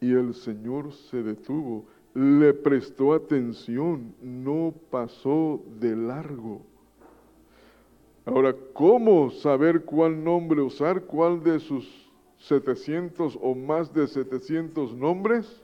[0.00, 1.84] Y el Señor se detuvo
[2.16, 6.62] le prestó atención, no pasó de largo.
[8.24, 11.02] Ahora, ¿cómo saber cuál nombre usar?
[11.02, 11.86] ¿Cuál de sus
[12.38, 15.62] 700 o más de 700 nombres?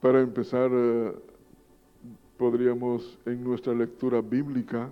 [0.00, 1.12] Para empezar, eh,
[2.36, 4.90] podríamos en nuestra lectura bíblica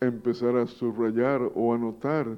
[0.00, 2.28] empezar a subrayar o anotar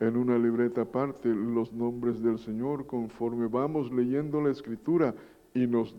[0.00, 5.14] en una libreta aparte los nombres del Señor conforme vamos leyendo la escritura
[5.54, 5.94] y nos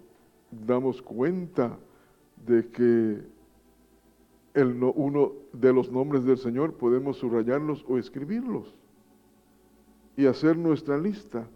[0.66, 1.78] damos cuenta
[2.46, 3.22] de que
[4.54, 8.76] el, uno de los nombres del Señor podemos subrayarlos o escribirlos
[10.18, 11.48] y hacer nuestra lista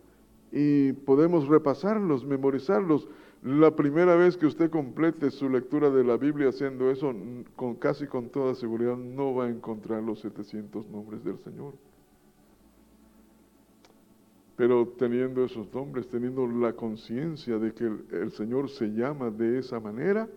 [0.51, 3.09] y podemos repasarlos, memorizarlos.
[3.43, 7.13] La primera vez que usted complete su lectura de la Biblia haciendo eso,
[7.55, 11.73] con casi con toda seguridad no va a encontrar los 700 nombres del Señor.
[14.55, 19.79] Pero teniendo esos nombres, teniendo la conciencia de que el, Señor se llama de esa
[19.79, 20.29] manera,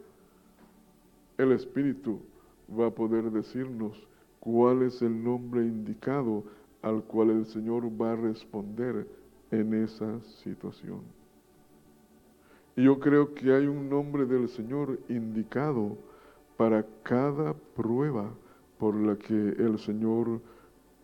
[1.36, 2.20] el Espíritu
[2.68, 4.06] va a poder decirnos
[4.40, 6.42] cuál es el nombre indicado
[6.82, 9.06] al cual el Señor va a responder
[9.50, 11.02] en esa situación.
[12.76, 15.96] Y yo creo que hay un nombre del Señor indicado
[16.56, 18.32] para cada prueba
[18.78, 20.40] por la que el Señor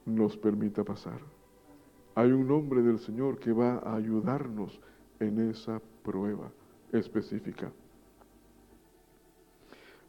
[0.04, 1.33] nos permita pasar.
[2.14, 4.80] Hay un nombre del Señor que va a ayudarnos
[5.20, 6.50] en esa prueba
[6.92, 7.72] específica.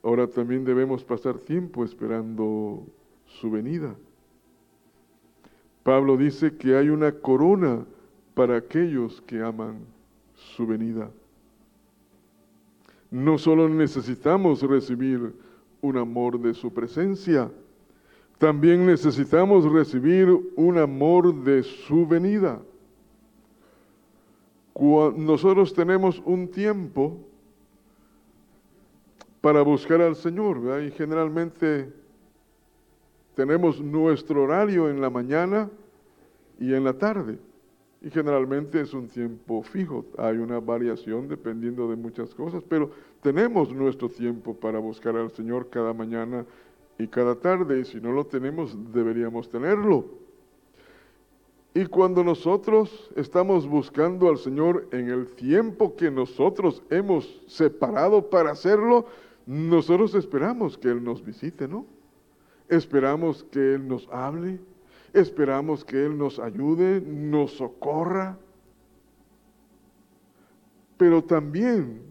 [0.04, 2.86] Ahora también debemos pasar tiempo esperando
[3.26, 3.96] su venida.
[5.82, 7.86] Pablo dice que hay una corona
[8.36, 9.80] para aquellos que aman
[10.36, 11.10] su venida.
[13.10, 15.34] No solo necesitamos recibir
[15.82, 17.52] un amor de su presencia,
[18.38, 22.62] también necesitamos recibir un amor de su venida.
[24.78, 27.18] Nosotros tenemos un tiempo
[29.40, 31.94] para buscar al Señor, y generalmente
[33.36, 35.70] tenemos nuestro horario en la mañana
[36.60, 37.38] y en la tarde.
[38.02, 40.06] Y generalmente es un tiempo fijo.
[40.18, 45.70] Hay una variación dependiendo de muchas cosas, pero tenemos nuestro tiempo para buscar al Señor
[45.70, 46.46] cada mañana
[46.98, 47.80] y cada tarde.
[47.80, 50.06] Y si no lo tenemos, deberíamos tenerlo.
[51.74, 58.52] Y cuando nosotros estamos buscando al Señor en el tiempo que nosotros hemos separado para
[58.52, 59.08] hacerlo,
[59.46, 61.86] nosotros esperamos que Él nos visite, ¿no?
[62.70, 64.60] Esperamos que Él nos hable,
[65.12, 68.38] esperamos que Él nos ayude, nos socorra.
[70.98, 72.02] Pero también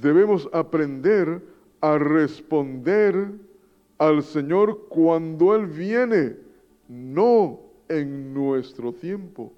[0.00, 1.42] debemos aprender
[1.82, 3.30] a responder
[4.00, 6.34] al Señor cuando Él viene,
[6.88, 9.52] no en nuestro tiempo,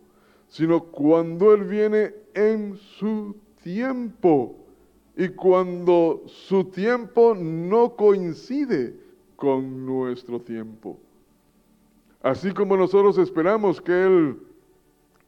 [0.48, 4.56] sino cuando Él viene en su tiempo
[5.16, 8.96] y cuando su tiempo no coincide
[9.36, 10.98] con nuestro tiempo.
[12.20, 14.38] Así como nosotros esperamos que Él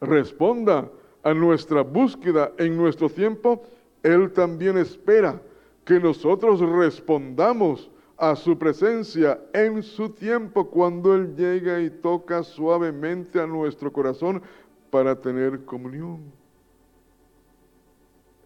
[0.01, 0.91] responda
[1.23, 3.63] a nuestra búsqueda en nuestro tiempo,
[4.03, 5.41] Él también espera
[5.85, 13.39] que nosotros respondamos a su presencia en su tiempo cuando Él llega y toca suavemente
[13.39, 14.41] a nuestro corazón
[14.89, 16.21] para tener comunión.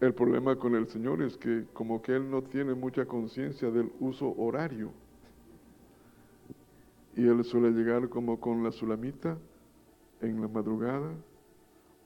[0.00, 3.92] El problema con el Señor es que como que Él no tiene mucha conciencia del
[4.00, 4.90] uso horario
[7.16, 9.36] y él suele llegar como con la sulamita
[10.20, 11.12] en la madrugada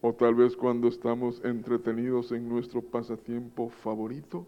[0.01, 4.47] o tal vez cuando estamos entretenidos en nuestro pasatiempo favorito,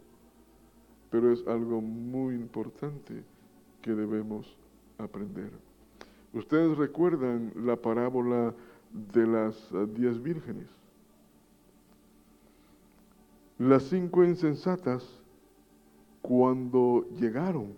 [1.10, 3.22] pero es algo muy importante
[3.82, 4.56] que debemos
[4.98, 5.50] aprender.
[6.32, 8.54] Ustedes recuerdan la parábola
[8.92, 10.68] de las eh, diez vírgenes.
[13.58, 15.02] Las cinco insensatas,
[16.20, 17.72] cuando llegaron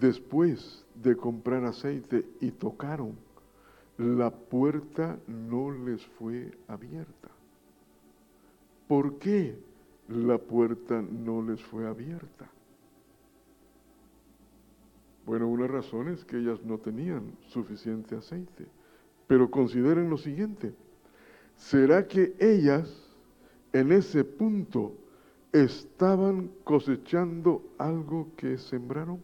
[0.00, 3.16] después de comprar aceite y tocaron,
[3.96, 7.28] la puerta no les fue abierta.
[8.88, 9.56] ¿Por qué
[10.14, 12.50] la puerta no les fue abierta?
[15.24, 18.66] Bueno, una razón es que ellas no tenían suficiente aceite.
[19.26, 20.74] Pero consideren lo siguiente,
[21.56, 23.08] ¿será que ellas
[23.72, 24.94] en ese punto
[25.52, 29.20] estaban cosechando algo que sembraron?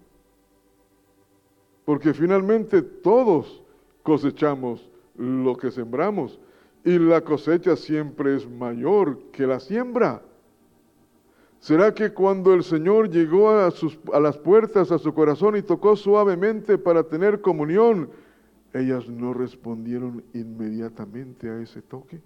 [1.89, 3.64] porque finalmente todos
[4.03, 4.86] cosechamos
[5.16, 6.39] lo que sembramos
[6.84, 10.20] y la cosecha siempre es mayor que la siembra.
[11.61, 13.69] ¿Será que cuando el Señor llegó a,
[14.13, 18.11] a, las puertas a su corazón y tocó suavemente para tener comunión,
[18.73, 22.21] ellas no respondieron inmediatamente a ese toque?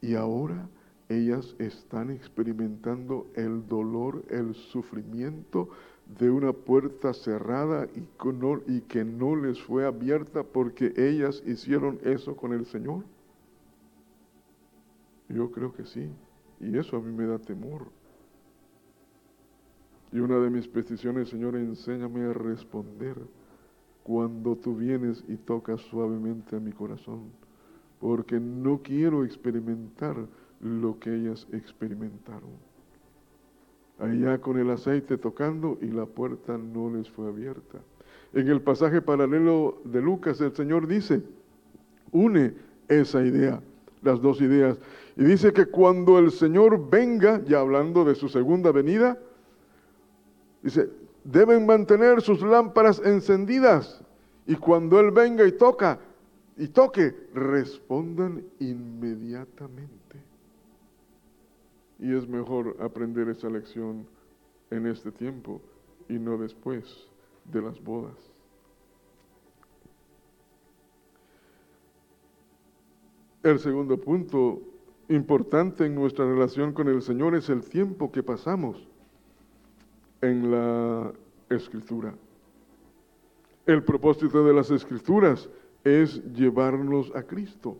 [0.00, 0.68] Y ahora
[1.08, 5.68] ellas están experimentando el dolor, el sufrimiento
[6.18, 8.02] de una puerta cerrada y,
[8.66, 13.04] y que no les fue abierta porque ellas hicieron eso con el Señor?
[15.28, 16.10] Yo creo que sí.
[16.60, 17.86] Y eso a mí me da temor.
[20.12, 23.16] Y una de mis peticiones, Señor, enséñame a responder
[24.02, 27.30] cuando tú vienes y tocas suavemente a mi corazón.
[28.00, 30.16] Porque no quiero experimentar
[30.60, 32.68] lo que ellas experimentaron
[33.98, 37.78] allá con el aceite tocando y la puerta no les fue abierta.
[38.32, 41.22] En el pasaje paralelo de Lucas, el Señor dice,
[42.12, 42.54] une
[42.88, 43.60] esa idea,
[44.02, 44.78] las dos ideas,
[45.16, 49.18] y dice que cuando el Señor venga, ya hablando de su segunda venida,
[50.62, 50.88] dice,
[51.24, 54.02] deben mantener sus lámparas encendidas,
[54.46, 56.00] y cuando Él venga y toca,
[56.56, 59.98] y toque, respondan inmediatamente.
[61.98, 64.06] Y es mejor aprender esa lección
[64.70, 65.60] en este tiempo
[66.08, 67.08] y no después
[67.44, 68.16] de las bodas.
[73.42, 74.60] El segundo punto
[75.08, 78.86] importante en nuestra relación con el Señor es el tiempo que pasamos
[80.20, 81.12] en la
[81.50, 82.14] escritura.
[83.66, 85.48] El propósito de las escrituras
[85.84, 87.76] es llevarnos a Cristo.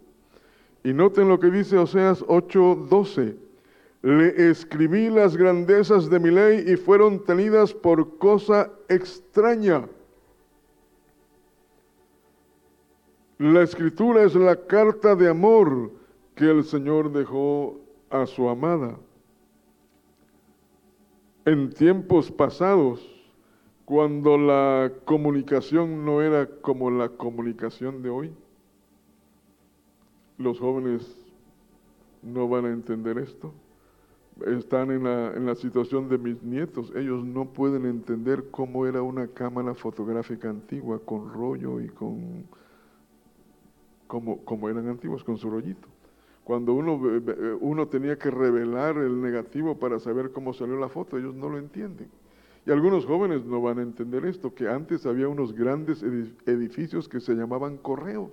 [0.84, 3.48] Y noten lo que dice Oseas 8:12
[4.02, 9.88] le escribí las grandezas de mi ley y fueron tenidas por cosa extraña.
[13.38, 15.90] La escritura es la carta de amor
[16.34, 17.80] que el Señor dejó
[18.10, 18.96] a su amada.
[21.44, 23.00] En tiempos pasados,
[23.84, 28.32] cuando la comunicación no era como la comunicación de hoy,
[30.36, 31.16] los jóvenes
[32.22, 33.52] no van a entender esto.
[34.46, 36.92] Están en la, en la situación de mis nietos.
[36.94, 42.44] Ellos no pueden entender cómo era una cámara fotográfica antigua con rollo y con...
[44.06, 45.88] como, como eran antiguos, con su rollito.
[46.48, 46.98] Cuando uno,
[47.60, 51.58] uno tenía que revelar el negativo para saber cómo salió la foto, ellos no lo
[51.58, 52.08] entienden.
[52.64, 57.20] Y algunos jóvenes no van a entender esto, que antes había unos grandes edificios que
[57.20, 58.30] se llamaban correos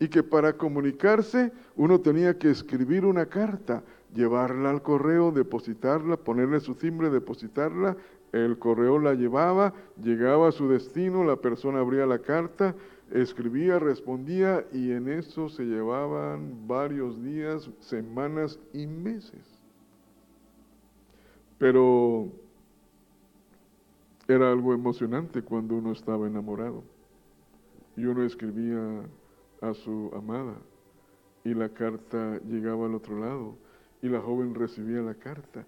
[0.00, 3.82] y que para comunicarse uno tenía que escribir una carta,
[4.14, 7.94] llevarla al correo, depositarla, ponerle su timbre, depositarla,
[8.32, 12.74] el correo la llevaba, llegaba a su destino, la persona abría la carta,
[13.12, 19.60] escribía, respondía y en eso se llevaban varios días, semanas y meses.
[21.58, 22.28] Pero
[24.26, 26.82] era algo emocionante cuando uno estaba enamorado
[27.96, 29.02] y uno escribía
[29.60, 30.54] a su amada
[31.44, 33.56] y la carta llegaba al otro lado
[34.00, 35.64] y la joven recibía la carta.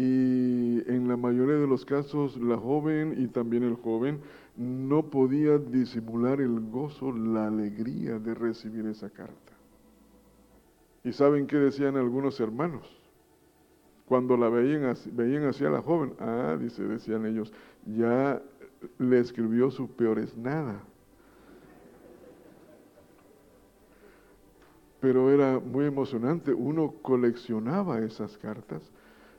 [0.00, 4.20] Y en la mayoría de los casos la joven y también el joven
[4.56, 9.52] no podía disimular el gozo, la alegría de recibir esa carta.
[11.04, 12.90] ¿Y saben qué decían algunos hermanos?
[14.06, 17.52] Cuando la veían, veían hacia la joven, ah, dice, decían ellos,
[17.84, 18.40] ya
[18.96, 20.82] le escribió su peores nada.
[25.00, 26.52] pero era muy emocionante.
[26.52, 28.82] Uno coleccionaba esas cartas,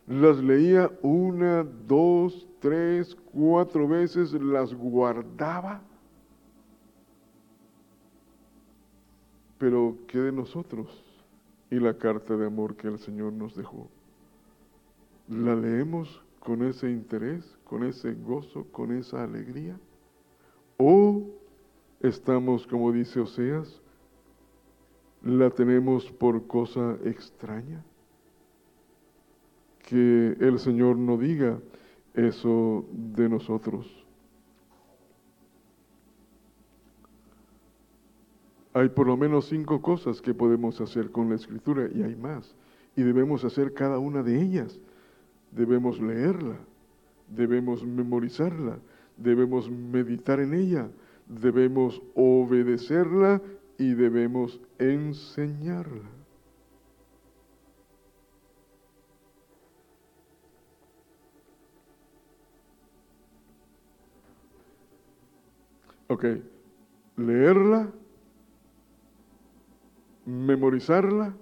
[0.08, 5.82] las leía una, dos, tres, cuatro veces, las guardaba.
[9.58, 10.88] Pero ¿qué de nosotros
[11.70, 13.88] y la carta de amor que el Señor nos dejó?
[15.28, 19.80] ¿La leemos con ese interés, con ese gozo, con esa alegría?
[20.78, 21.24] ¿O
[22.02, 23.82] estamos, como dice Oseas,
[25.24, 27.84] la tenemos por cosa extraña.
[29.92, 31.60] Que el Señor no diga
[32.14, 34.06] eso de nosotros.
[38.74, 42.56] Hay por lo menos cinco cosas que podemos hacer con la escritura y hay más.
[42.96, 44.80] Y debemos hacer cada una de ellas.
[45.52, 46.56] Debemos leerla,
[47.28, 48.80] debemos memorizarla,
[49.18, 50.89] debemos meditar en ella,
[51.28, 53.42] debemos obedecerla
[53.78, 56.20] y debemos enseñarla.
[66.12, 66.26] Ok,
[67.16, 67.89] leerla,
[70.26, 71.34] memorizarla,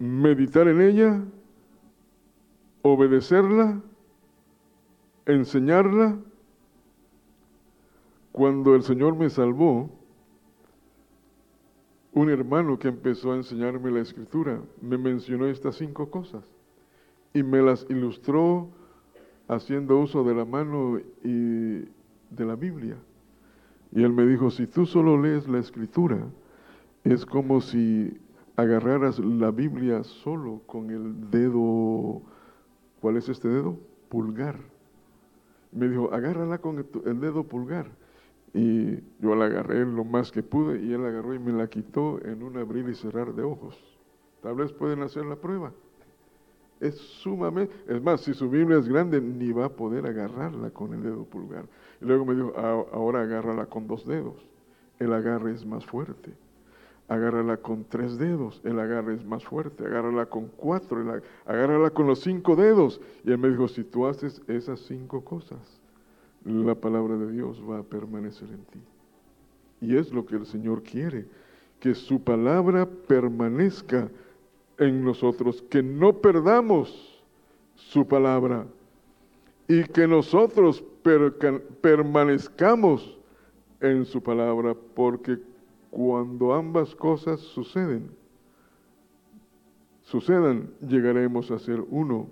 [0.00, 1.24] meditar en ella,
[2.82, 3.80] obedecerla,
[5.26, 6.18] enseñarla.
[8.32, 9.88] Cuando el Señor me salvó,
[12.14, 16.44] un hermano que empezó a enseñarme la escritura me mencionó estas cinco cosas
[17.32, 18.68] y me las ilustró
[19.46, 21.84] haciendo uso de la mano y
[22.36, 22.96] de la Biblia.
[23.92, 26.26] Y él me dijo, si tú solo lees la escritura,
[27.04, 28.18] es como si
[28.56, 32.22] agarraras la Biblia solo con el dedo,
[33.00, 33.76] ¿cuál es este dedo?
[34.08, 34.56] Pulgar.
[35.72, 37.90] Me dijo, agárrala con el dedo pulgar
[38.54, 42.22] y yo la agarré lo más que pude y él agarró y me la quitó
[42.24, 43.78] en un abrir y cerrar de ojos.
[44.42, 45.72] Tal vez pueden hacer la prueba.
[46.80, 50.92] Es sumamente, es más, si su Biblia es grande, ni va a poder agarrarla con
[50.92, 51.64] el dedo pulgar.
[52.02, 52.52] Y luego me dijo,
[52.92, 54.34] ahora agárrala con dos dedos.
[54.98, 56.32] El agarre es más fuerte.
[57.08, 59.84] Agárrala con tres dedos, el agarre es más fuerte.
[59.84, 60.98] Agárrala con cuatro,
[61.46, 63.00] agárrala con los cinco dedos.
[63.24, 65.80] Y él me dijo, si tú haces esas cinco cosas,
[66.44, 68.80] la palabra de Dios va a permanecer en ti.
[69.80, 71.26] Y es lo que el Señor quiere,
[71.78, 74.08] que su palabra permanezca
[74.78, 77.22] en nosotros, que no perdamos
[77.76, 78.66] su palabra
[79.68, 83.18] y que nosotros permanezcamos
[83.80, 85.38] en su palabra, porque
[85.90, 88.10] cuando ambas cosas suceden,
[90.02, 92.28] sucedan, llegaremos a ser uno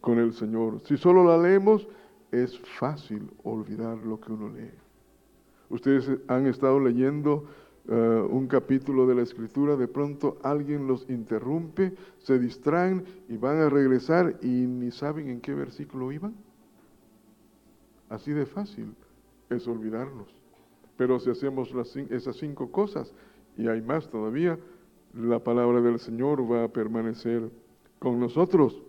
[0.00, 0.80] con el Señor.
[0.84, 1.86] Si solo la leemos,
[2.30, 4.70] es fácil olvidar lo que uno lee.
[5.68, 7.44] Ustedes han estado leyendo
[7.88, 13.58] eh, un capítulo de la escritura, de pronto alguien los interrumpe, se distraen y van
[13.58, 16.34] a regresar y ni saben en qué versículo iban.
[18.14, 18.94] Así de fácil
[19.50, 20.28] es olvidarnos.
[20.96, 23.12] Pero si hacemos las, esas cinco cosas,
[23.58, 24.56] y hay más todavía,
[25.14, 27.50] la palabra del Señor va a permanecer
[27.98, 28.80] con nosotros.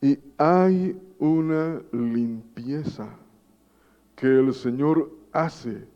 [0.00, 3.16] Y hay una limpieza
[4.16, 5.86] que el Señor hace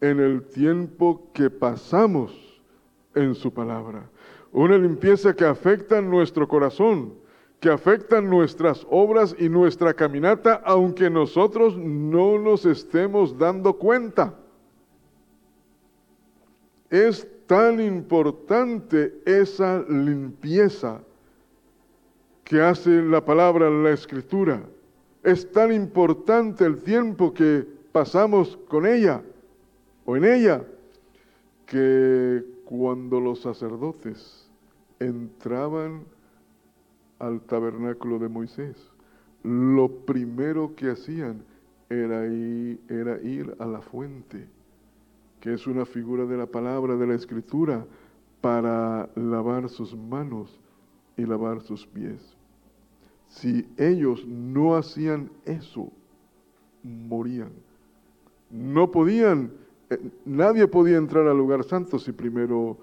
[0.00, 2.62] en el tiempo que pasamos
[3.14, 4.08] en su palabra.
[4.50, 7.21] Una limpieza que afecta nuestro corazón,
[7.62, 14.34] que afecta nuestras obras y nuestra caminata, aunque nosotros no nos estemos dando cuenta.
[16.90, 21.02] Es tan importante esa limpieza
[22.42, 24.60] que hace la palabra, la escritura.
[25.22, 29.22] Es tan importante el tiempo que pasamos con ella
[30.04, 30.64] o en ella
[31.66, 34.50] que cuando los sacerdotes
[34.98, 36.04] entraban
[37.22, 38.76] al tabernáculo de Moisés,
[39.42, 41.42] lo primero que hacían
[41.88, 44.46] era ir, era ir a la fuente
[45.42, 47.84] que es una figura de la palabra, de la escritura,
[48.40, 50.60] para lavar sus manos
[51.16, 52.36] y lavar sus pies.
[53.26, 55.90] Si ellos no hacían eso,
[56.84, 57.50] morían.
[58.50, 59.50] No podían,
[59.90, 62.78] eh, nadie podía entrar al lugar santo si primero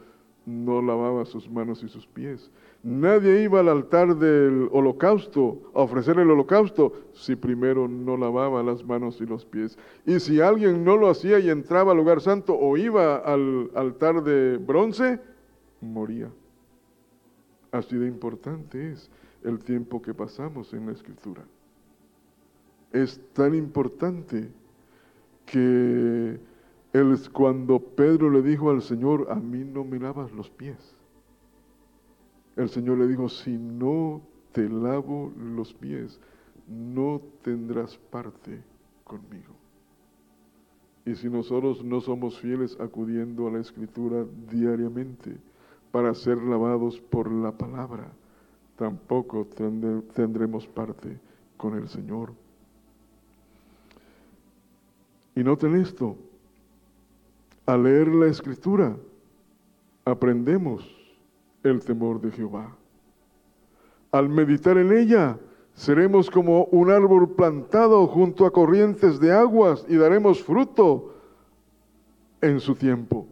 [0.45, 2.51] no lavaba sus manos y sus pies.
[2.82, 8.86] Nadie iba al altar del holocausto a ofrecer el holocausto si primero no lavaba las
[8.86, 9.77] manos y los pies.
[10.05, 14.23] Y si alguien no lo hacía y entraba al lugar santo o iba al altar
[14.23, 15.19] de bronce,
[15.82, 16.32] moría.
[17.71, 19.11] Así de importante es
[19.43, 21.43] el tiempo que pasamos en la escritura.
[22.93, 24.49] Es tan importante
[25.45, 26.39] que
[26.93, 30.95] él, cuando Pedro le dijo al Señor, a mí no me lavas los pies
[32.60, 36.20] el Señor le dijo, si no te lavo los pies,
[36.68, 38.62] no tendrás parte
[39.05, 39.55] conmigo.
[41.05, 45.38] Y si nosotros no somos fieles acudiendo a la escritura diariamente
[45.91, 48.12] para ser lavados por la palabra,
[48.76, 49.47] tampoco
[50.14, 51.18] tendremos parte
[51.55, 52.34] con el Señor.
[55.34, 56.18] Y noten esto,
[57.66, 58.97] al leer la escritura,
[60.03, 60.98] aprendemos
[61.64, 62.76] el temor de Jehová.
[64.12, 65.38] Al meditar en ella,
[65.74, 71.14] seremos como un árbol plantado junto a corrientes de aguas y daremos fruto
[72.41, 73.28] en su tiempo.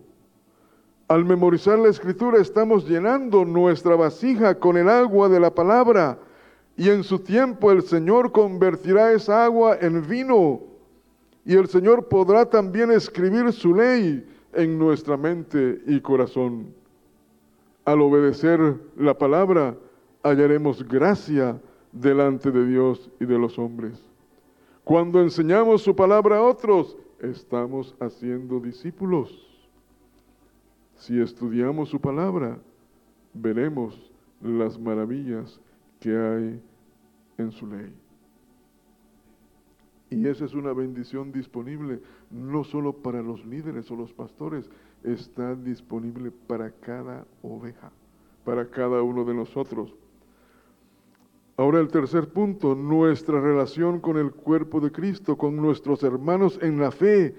[1.08, 6.20] Al memorizar la escritura estamos llenando nuestra vasija con el agua de la palabra
[6.76, 10.62] y en su tiempo el Señor convertirá esa agua en vino
[11.46, 16.77] y el Señor podrá también escribir su ley en nuestra mente y corazón
[17.88, 19.78] al obedecer la palabra,
[20.22, 21.58] hallaremos gracia
[21.94, 23.98] delante de Dios y de los hombres.
[24.84, 29.48] Cuando enseñamos su palabra a otros, estamos haciendo discípulos.
[30.98, 32.60] Si estudiamos su palabra,
[33.34, 34.12] veremos
[34.42, 35.58] las maravillas
[36.02, 36.62] que hay
[37.38, 37.94] en su ley.
[40.10, 44.70] Y esa es una bendición disponible no solo para los líderes o los pastores,
[45.14, 47.92] está disponible para cada oveja,
[48.44, 49.94] para cada uno de nosotros.
[51.58, 56.80] Ahora el tercer punto, nuestra relación con el cuerpo de Cristo, con nuestros hermanos en
[56.80, 57.36] la fe,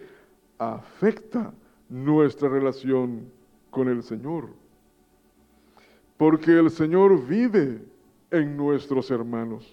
[0.58, 1.54] afecta
[1.88, 3.30] nuestra relación
[3.70, 4.48] con el Señor.
[6.16, 7.80] Porque el Señor vive
[8.32, 9.72] en nuestros hermanos.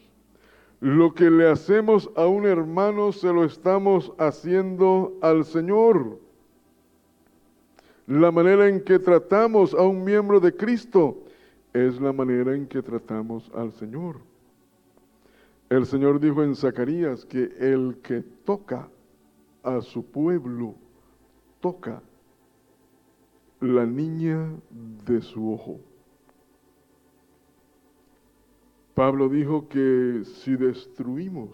[0.80, 6.20] Lo que le hacemos a un hermano se lo estamos haciendo al Señor.
[8.08, 11.24] La manera en que tratamos a un miembro de Cristo
[11.74, 14.18] es la manera en que tratamos al Señor.
[15.70, 18.88] El Señor dijo en Zacarías que el que toca
[19.64, 20.76] a su pueblo,
[21.60, 22.04] toca
[23.60, 24.52] la niña
[25.06, 25.80] de su ojo.
[28.94, 31.50] Pablo dijo que si destruimos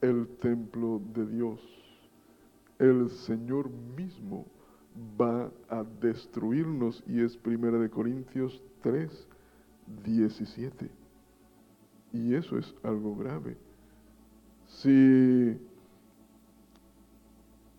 [0.00, 1.60] el templo de Dios,
[2.78, 4.46] el Señor mismo
[5.20, 9.28] va a destruirnos y es Primera de Corintios 3,
[10.04, 10.90] 17.
[12.12, 13.56] Y eso es algo grave.
[14.66, 15.56] Si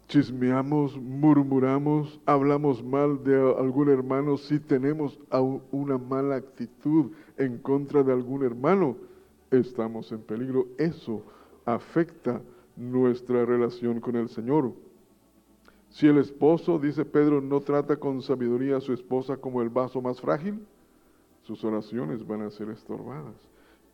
[0.08, 5.18] chismeamos, murmuramos, hablamos mal de algún hermano, si tenemos
[5.72, 8.98] una mala actitud en contra de algún hermano,
[9.52, 10.68] estamos en peligro.
[10.78, 11.24] Eso
[11.66, 12.42] afecta
[12.76, 14.74] nuestra relación con el Señor.
[15.92, 20.02] Si el esposo, dice Pedro, no trata con sabiduría a su esposa como el vaso
[20.02, 20.66] más frágil,
[21.44, 23.36] sus oraciones van a ser estorbadas.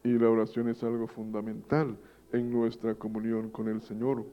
[0.04, 1.98] Y la oración es algo fundamental
[2.32, 4.24] en nuestra comunión con el Señor.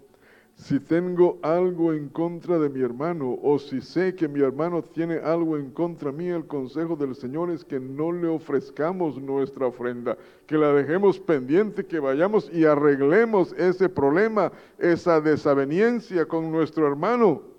[0.57, 5.17] si tengo algo en contra de mi hermano o si sé que mi hermano tiene
[5.17, 10.17] algo en contra mí, el consejo del Señor es que no le ofrezcamos nuestra ofrenda,
[10.47, 17.54] que la dejemos pendiente, que vayamos y arreglemos ese problema, esa desaveniencia con nuestro hermano.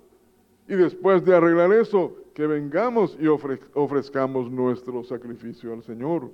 [0.68, 6.30] Y después de arreglar eso, que vengamos y ofrezcamos nuestro sacrificio al Señor.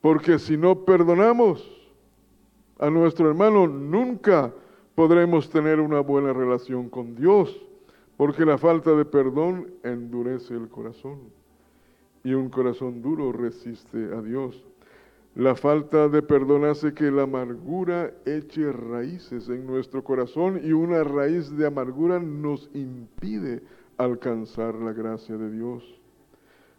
[0.00, 1.68] Porque si no perdonamos
[2.78, 4.52] a nuestro hermano, nunca
[4.94, 7.64] podremos tener una buena relación con Dios,
[8.16, 11.18] porque la falta de perdón endurece el corazón
[12.24, 14.62] y un corazón duro resiste a Dios.
[15.34, 21.02] La falta de perdón hace que la amargura eche raíces en nuestro corazón y una
[21.04, 23.62] raíz de amargura nos impide
[23.96, 25.98] alcanzar la gracia de Dios.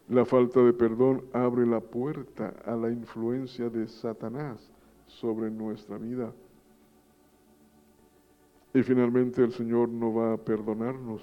[0.08, 4.70] La falta de perdón abre la puerta a la influencia de Satanás
[5.08, 6.32] sobre nuestra vida.
[8.72, 11.22] Y finalmente el Señor no va a perdonarnos.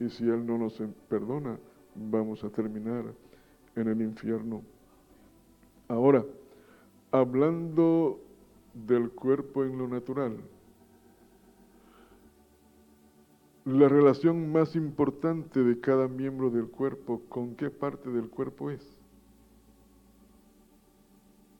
[0.00, 1.58] Y si Él no nos perdona,
[1.94, 3.04] vamos a terminar
[3.74, 4.62] en el infierno.
[5.88, 6.24] Ahora,
[7.10, 8.20] hablando
[8.74, 10.36] del cuerpo en lo natural,
[13.64, 18.98] la relación más importante de cada miembro del cuerpo, ¿con qué parte del cuerpo es?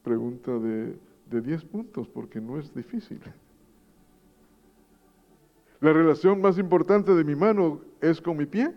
[0.03, 0.99] Pregunta de,
[1.31, 3.21] de 10 puntos, porque no es difícil.
[5.81, 8.75] La relación más importante de mi mano es con mi pie.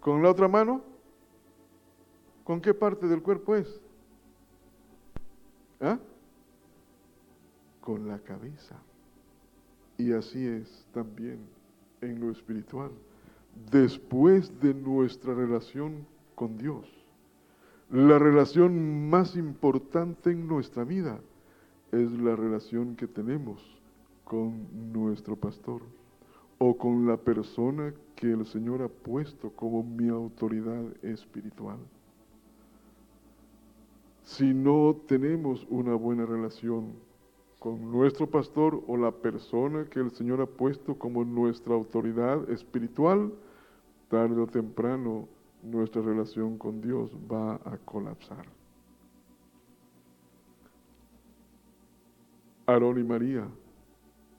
[0.00, 0.82] ¿Con la otra mano?
[2.44, 3.81] ¿Con qué parte del cuerpo es?
[5.82, 5.98] ¿Ah?
[7.80, 8.76] Con la cabeza.
[9.98, 11.40] Y así es también
[12.00, 12.92] en lo espiritual.
[13.70, 16.06] Después de nuestra relación
[16.36, 16.86] con Dios,
[17.90, 21.20] la relación más importante en nuestra vida
[21.90, 23.60] es la relación que tenemos
[24.24, 25.82] con nuestro pastor
[26.58, 31.78] o con la persona que el Señor ha puesto como mi autoridad espiritual.
[34.22, 36.92] Si no tenemos una buena relación
[37.58, 43.32] con nuestro pastor o la persona que el Señor ha puesto como nuestra autoridad espiritual,
[44.08, 45.28] tarde o temprano
[45.62, 48.46] nuestra relación con Dios va a colapsar.
[52.66, 53.46] Aarón y María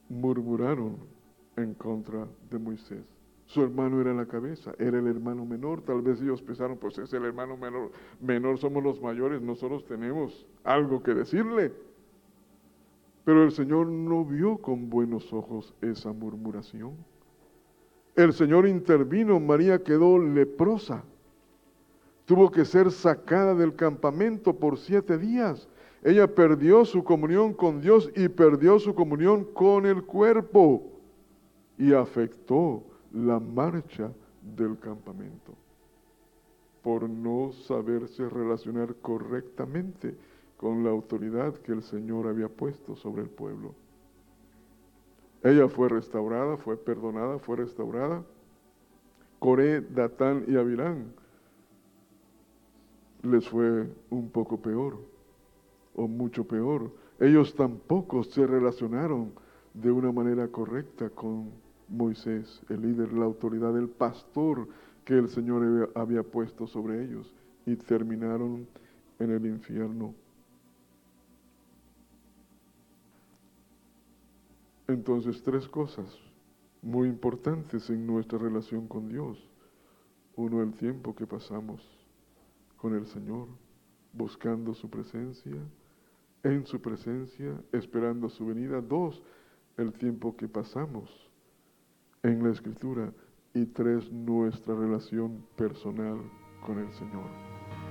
[0.09, 0.97] murmuraron
[1.55, 3.12] en contra de Moisés.
[3.53, 5.83] Su hermano era la cabeza, era el hermano menor.
[5.83, 10.47] Tal vez ellos pensaron, pues es el hermano menor, menor somos los mayores, nosotros tenemos
[10.63, 11.71] algo que decirle.
[13.23, 16.95] Pero el Señor no vio con buenos ojos esa murmuración.
[18.15, 21.03] El Señor intervino, María quedó leprosa.
[22.25, 25.69] Tuvo que ser sacada del campamento por siete días.
[26.01, 30.81] Ella perdió su comunión con Dios y perdió su comunión con el cuerpo
[31.77, 32.83] y afectó
[33.13, 34.11] la marcha
[34.41, 35.53] del campamento
[36.81, 40.15] por no saberse relacionar correctamente
[40.57, 43.73] con la autoridad que el Señor había puesto sobre el pueblo.
[45.43, 48.23] Ella fue restaurada, fue perdonada, fue restaurada.
[49.39, 51.13] Coré, Datán y Avirán
[53.23, 54.97] les fue un poco peor
[55.95, 59.31] o mucho peor, ellos tampoco se relacionaron
[59.73, 61.51] de una manera correcta con
[61.93, 64.67] Moisés, el líder, la autoridad, el pastor
[65.05, 67.33] que el Señor había puesto sobre ellos
[67.65, 68.67] y terminaron
[69.19, 70.13] en el infierno.
[74.87, 76.17] Entonces, tres cosas
[76.81, 79.49] muy importantes en nuestra relación con Dios.
[80.35, 81.81] Uno, el tiempo que pasamos
[82.75, 83.47] con el Señor,
[84.11, 85.61] buscando su presencia
[86.43, 88.81] en su presencia, esperando su venida.
[88.81, 89.21] Dos,
[89.77, 91.22] el tiempo que pasamos
[92.23, 93.11] en la escritura.
[93.53, 96.17] Y tres, nuestra relación personal
[96.65, 97.29] con el Señor.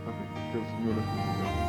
[0.04, 0.52] Amén.
[0.52, 1.61] Que el Señor les bendiga.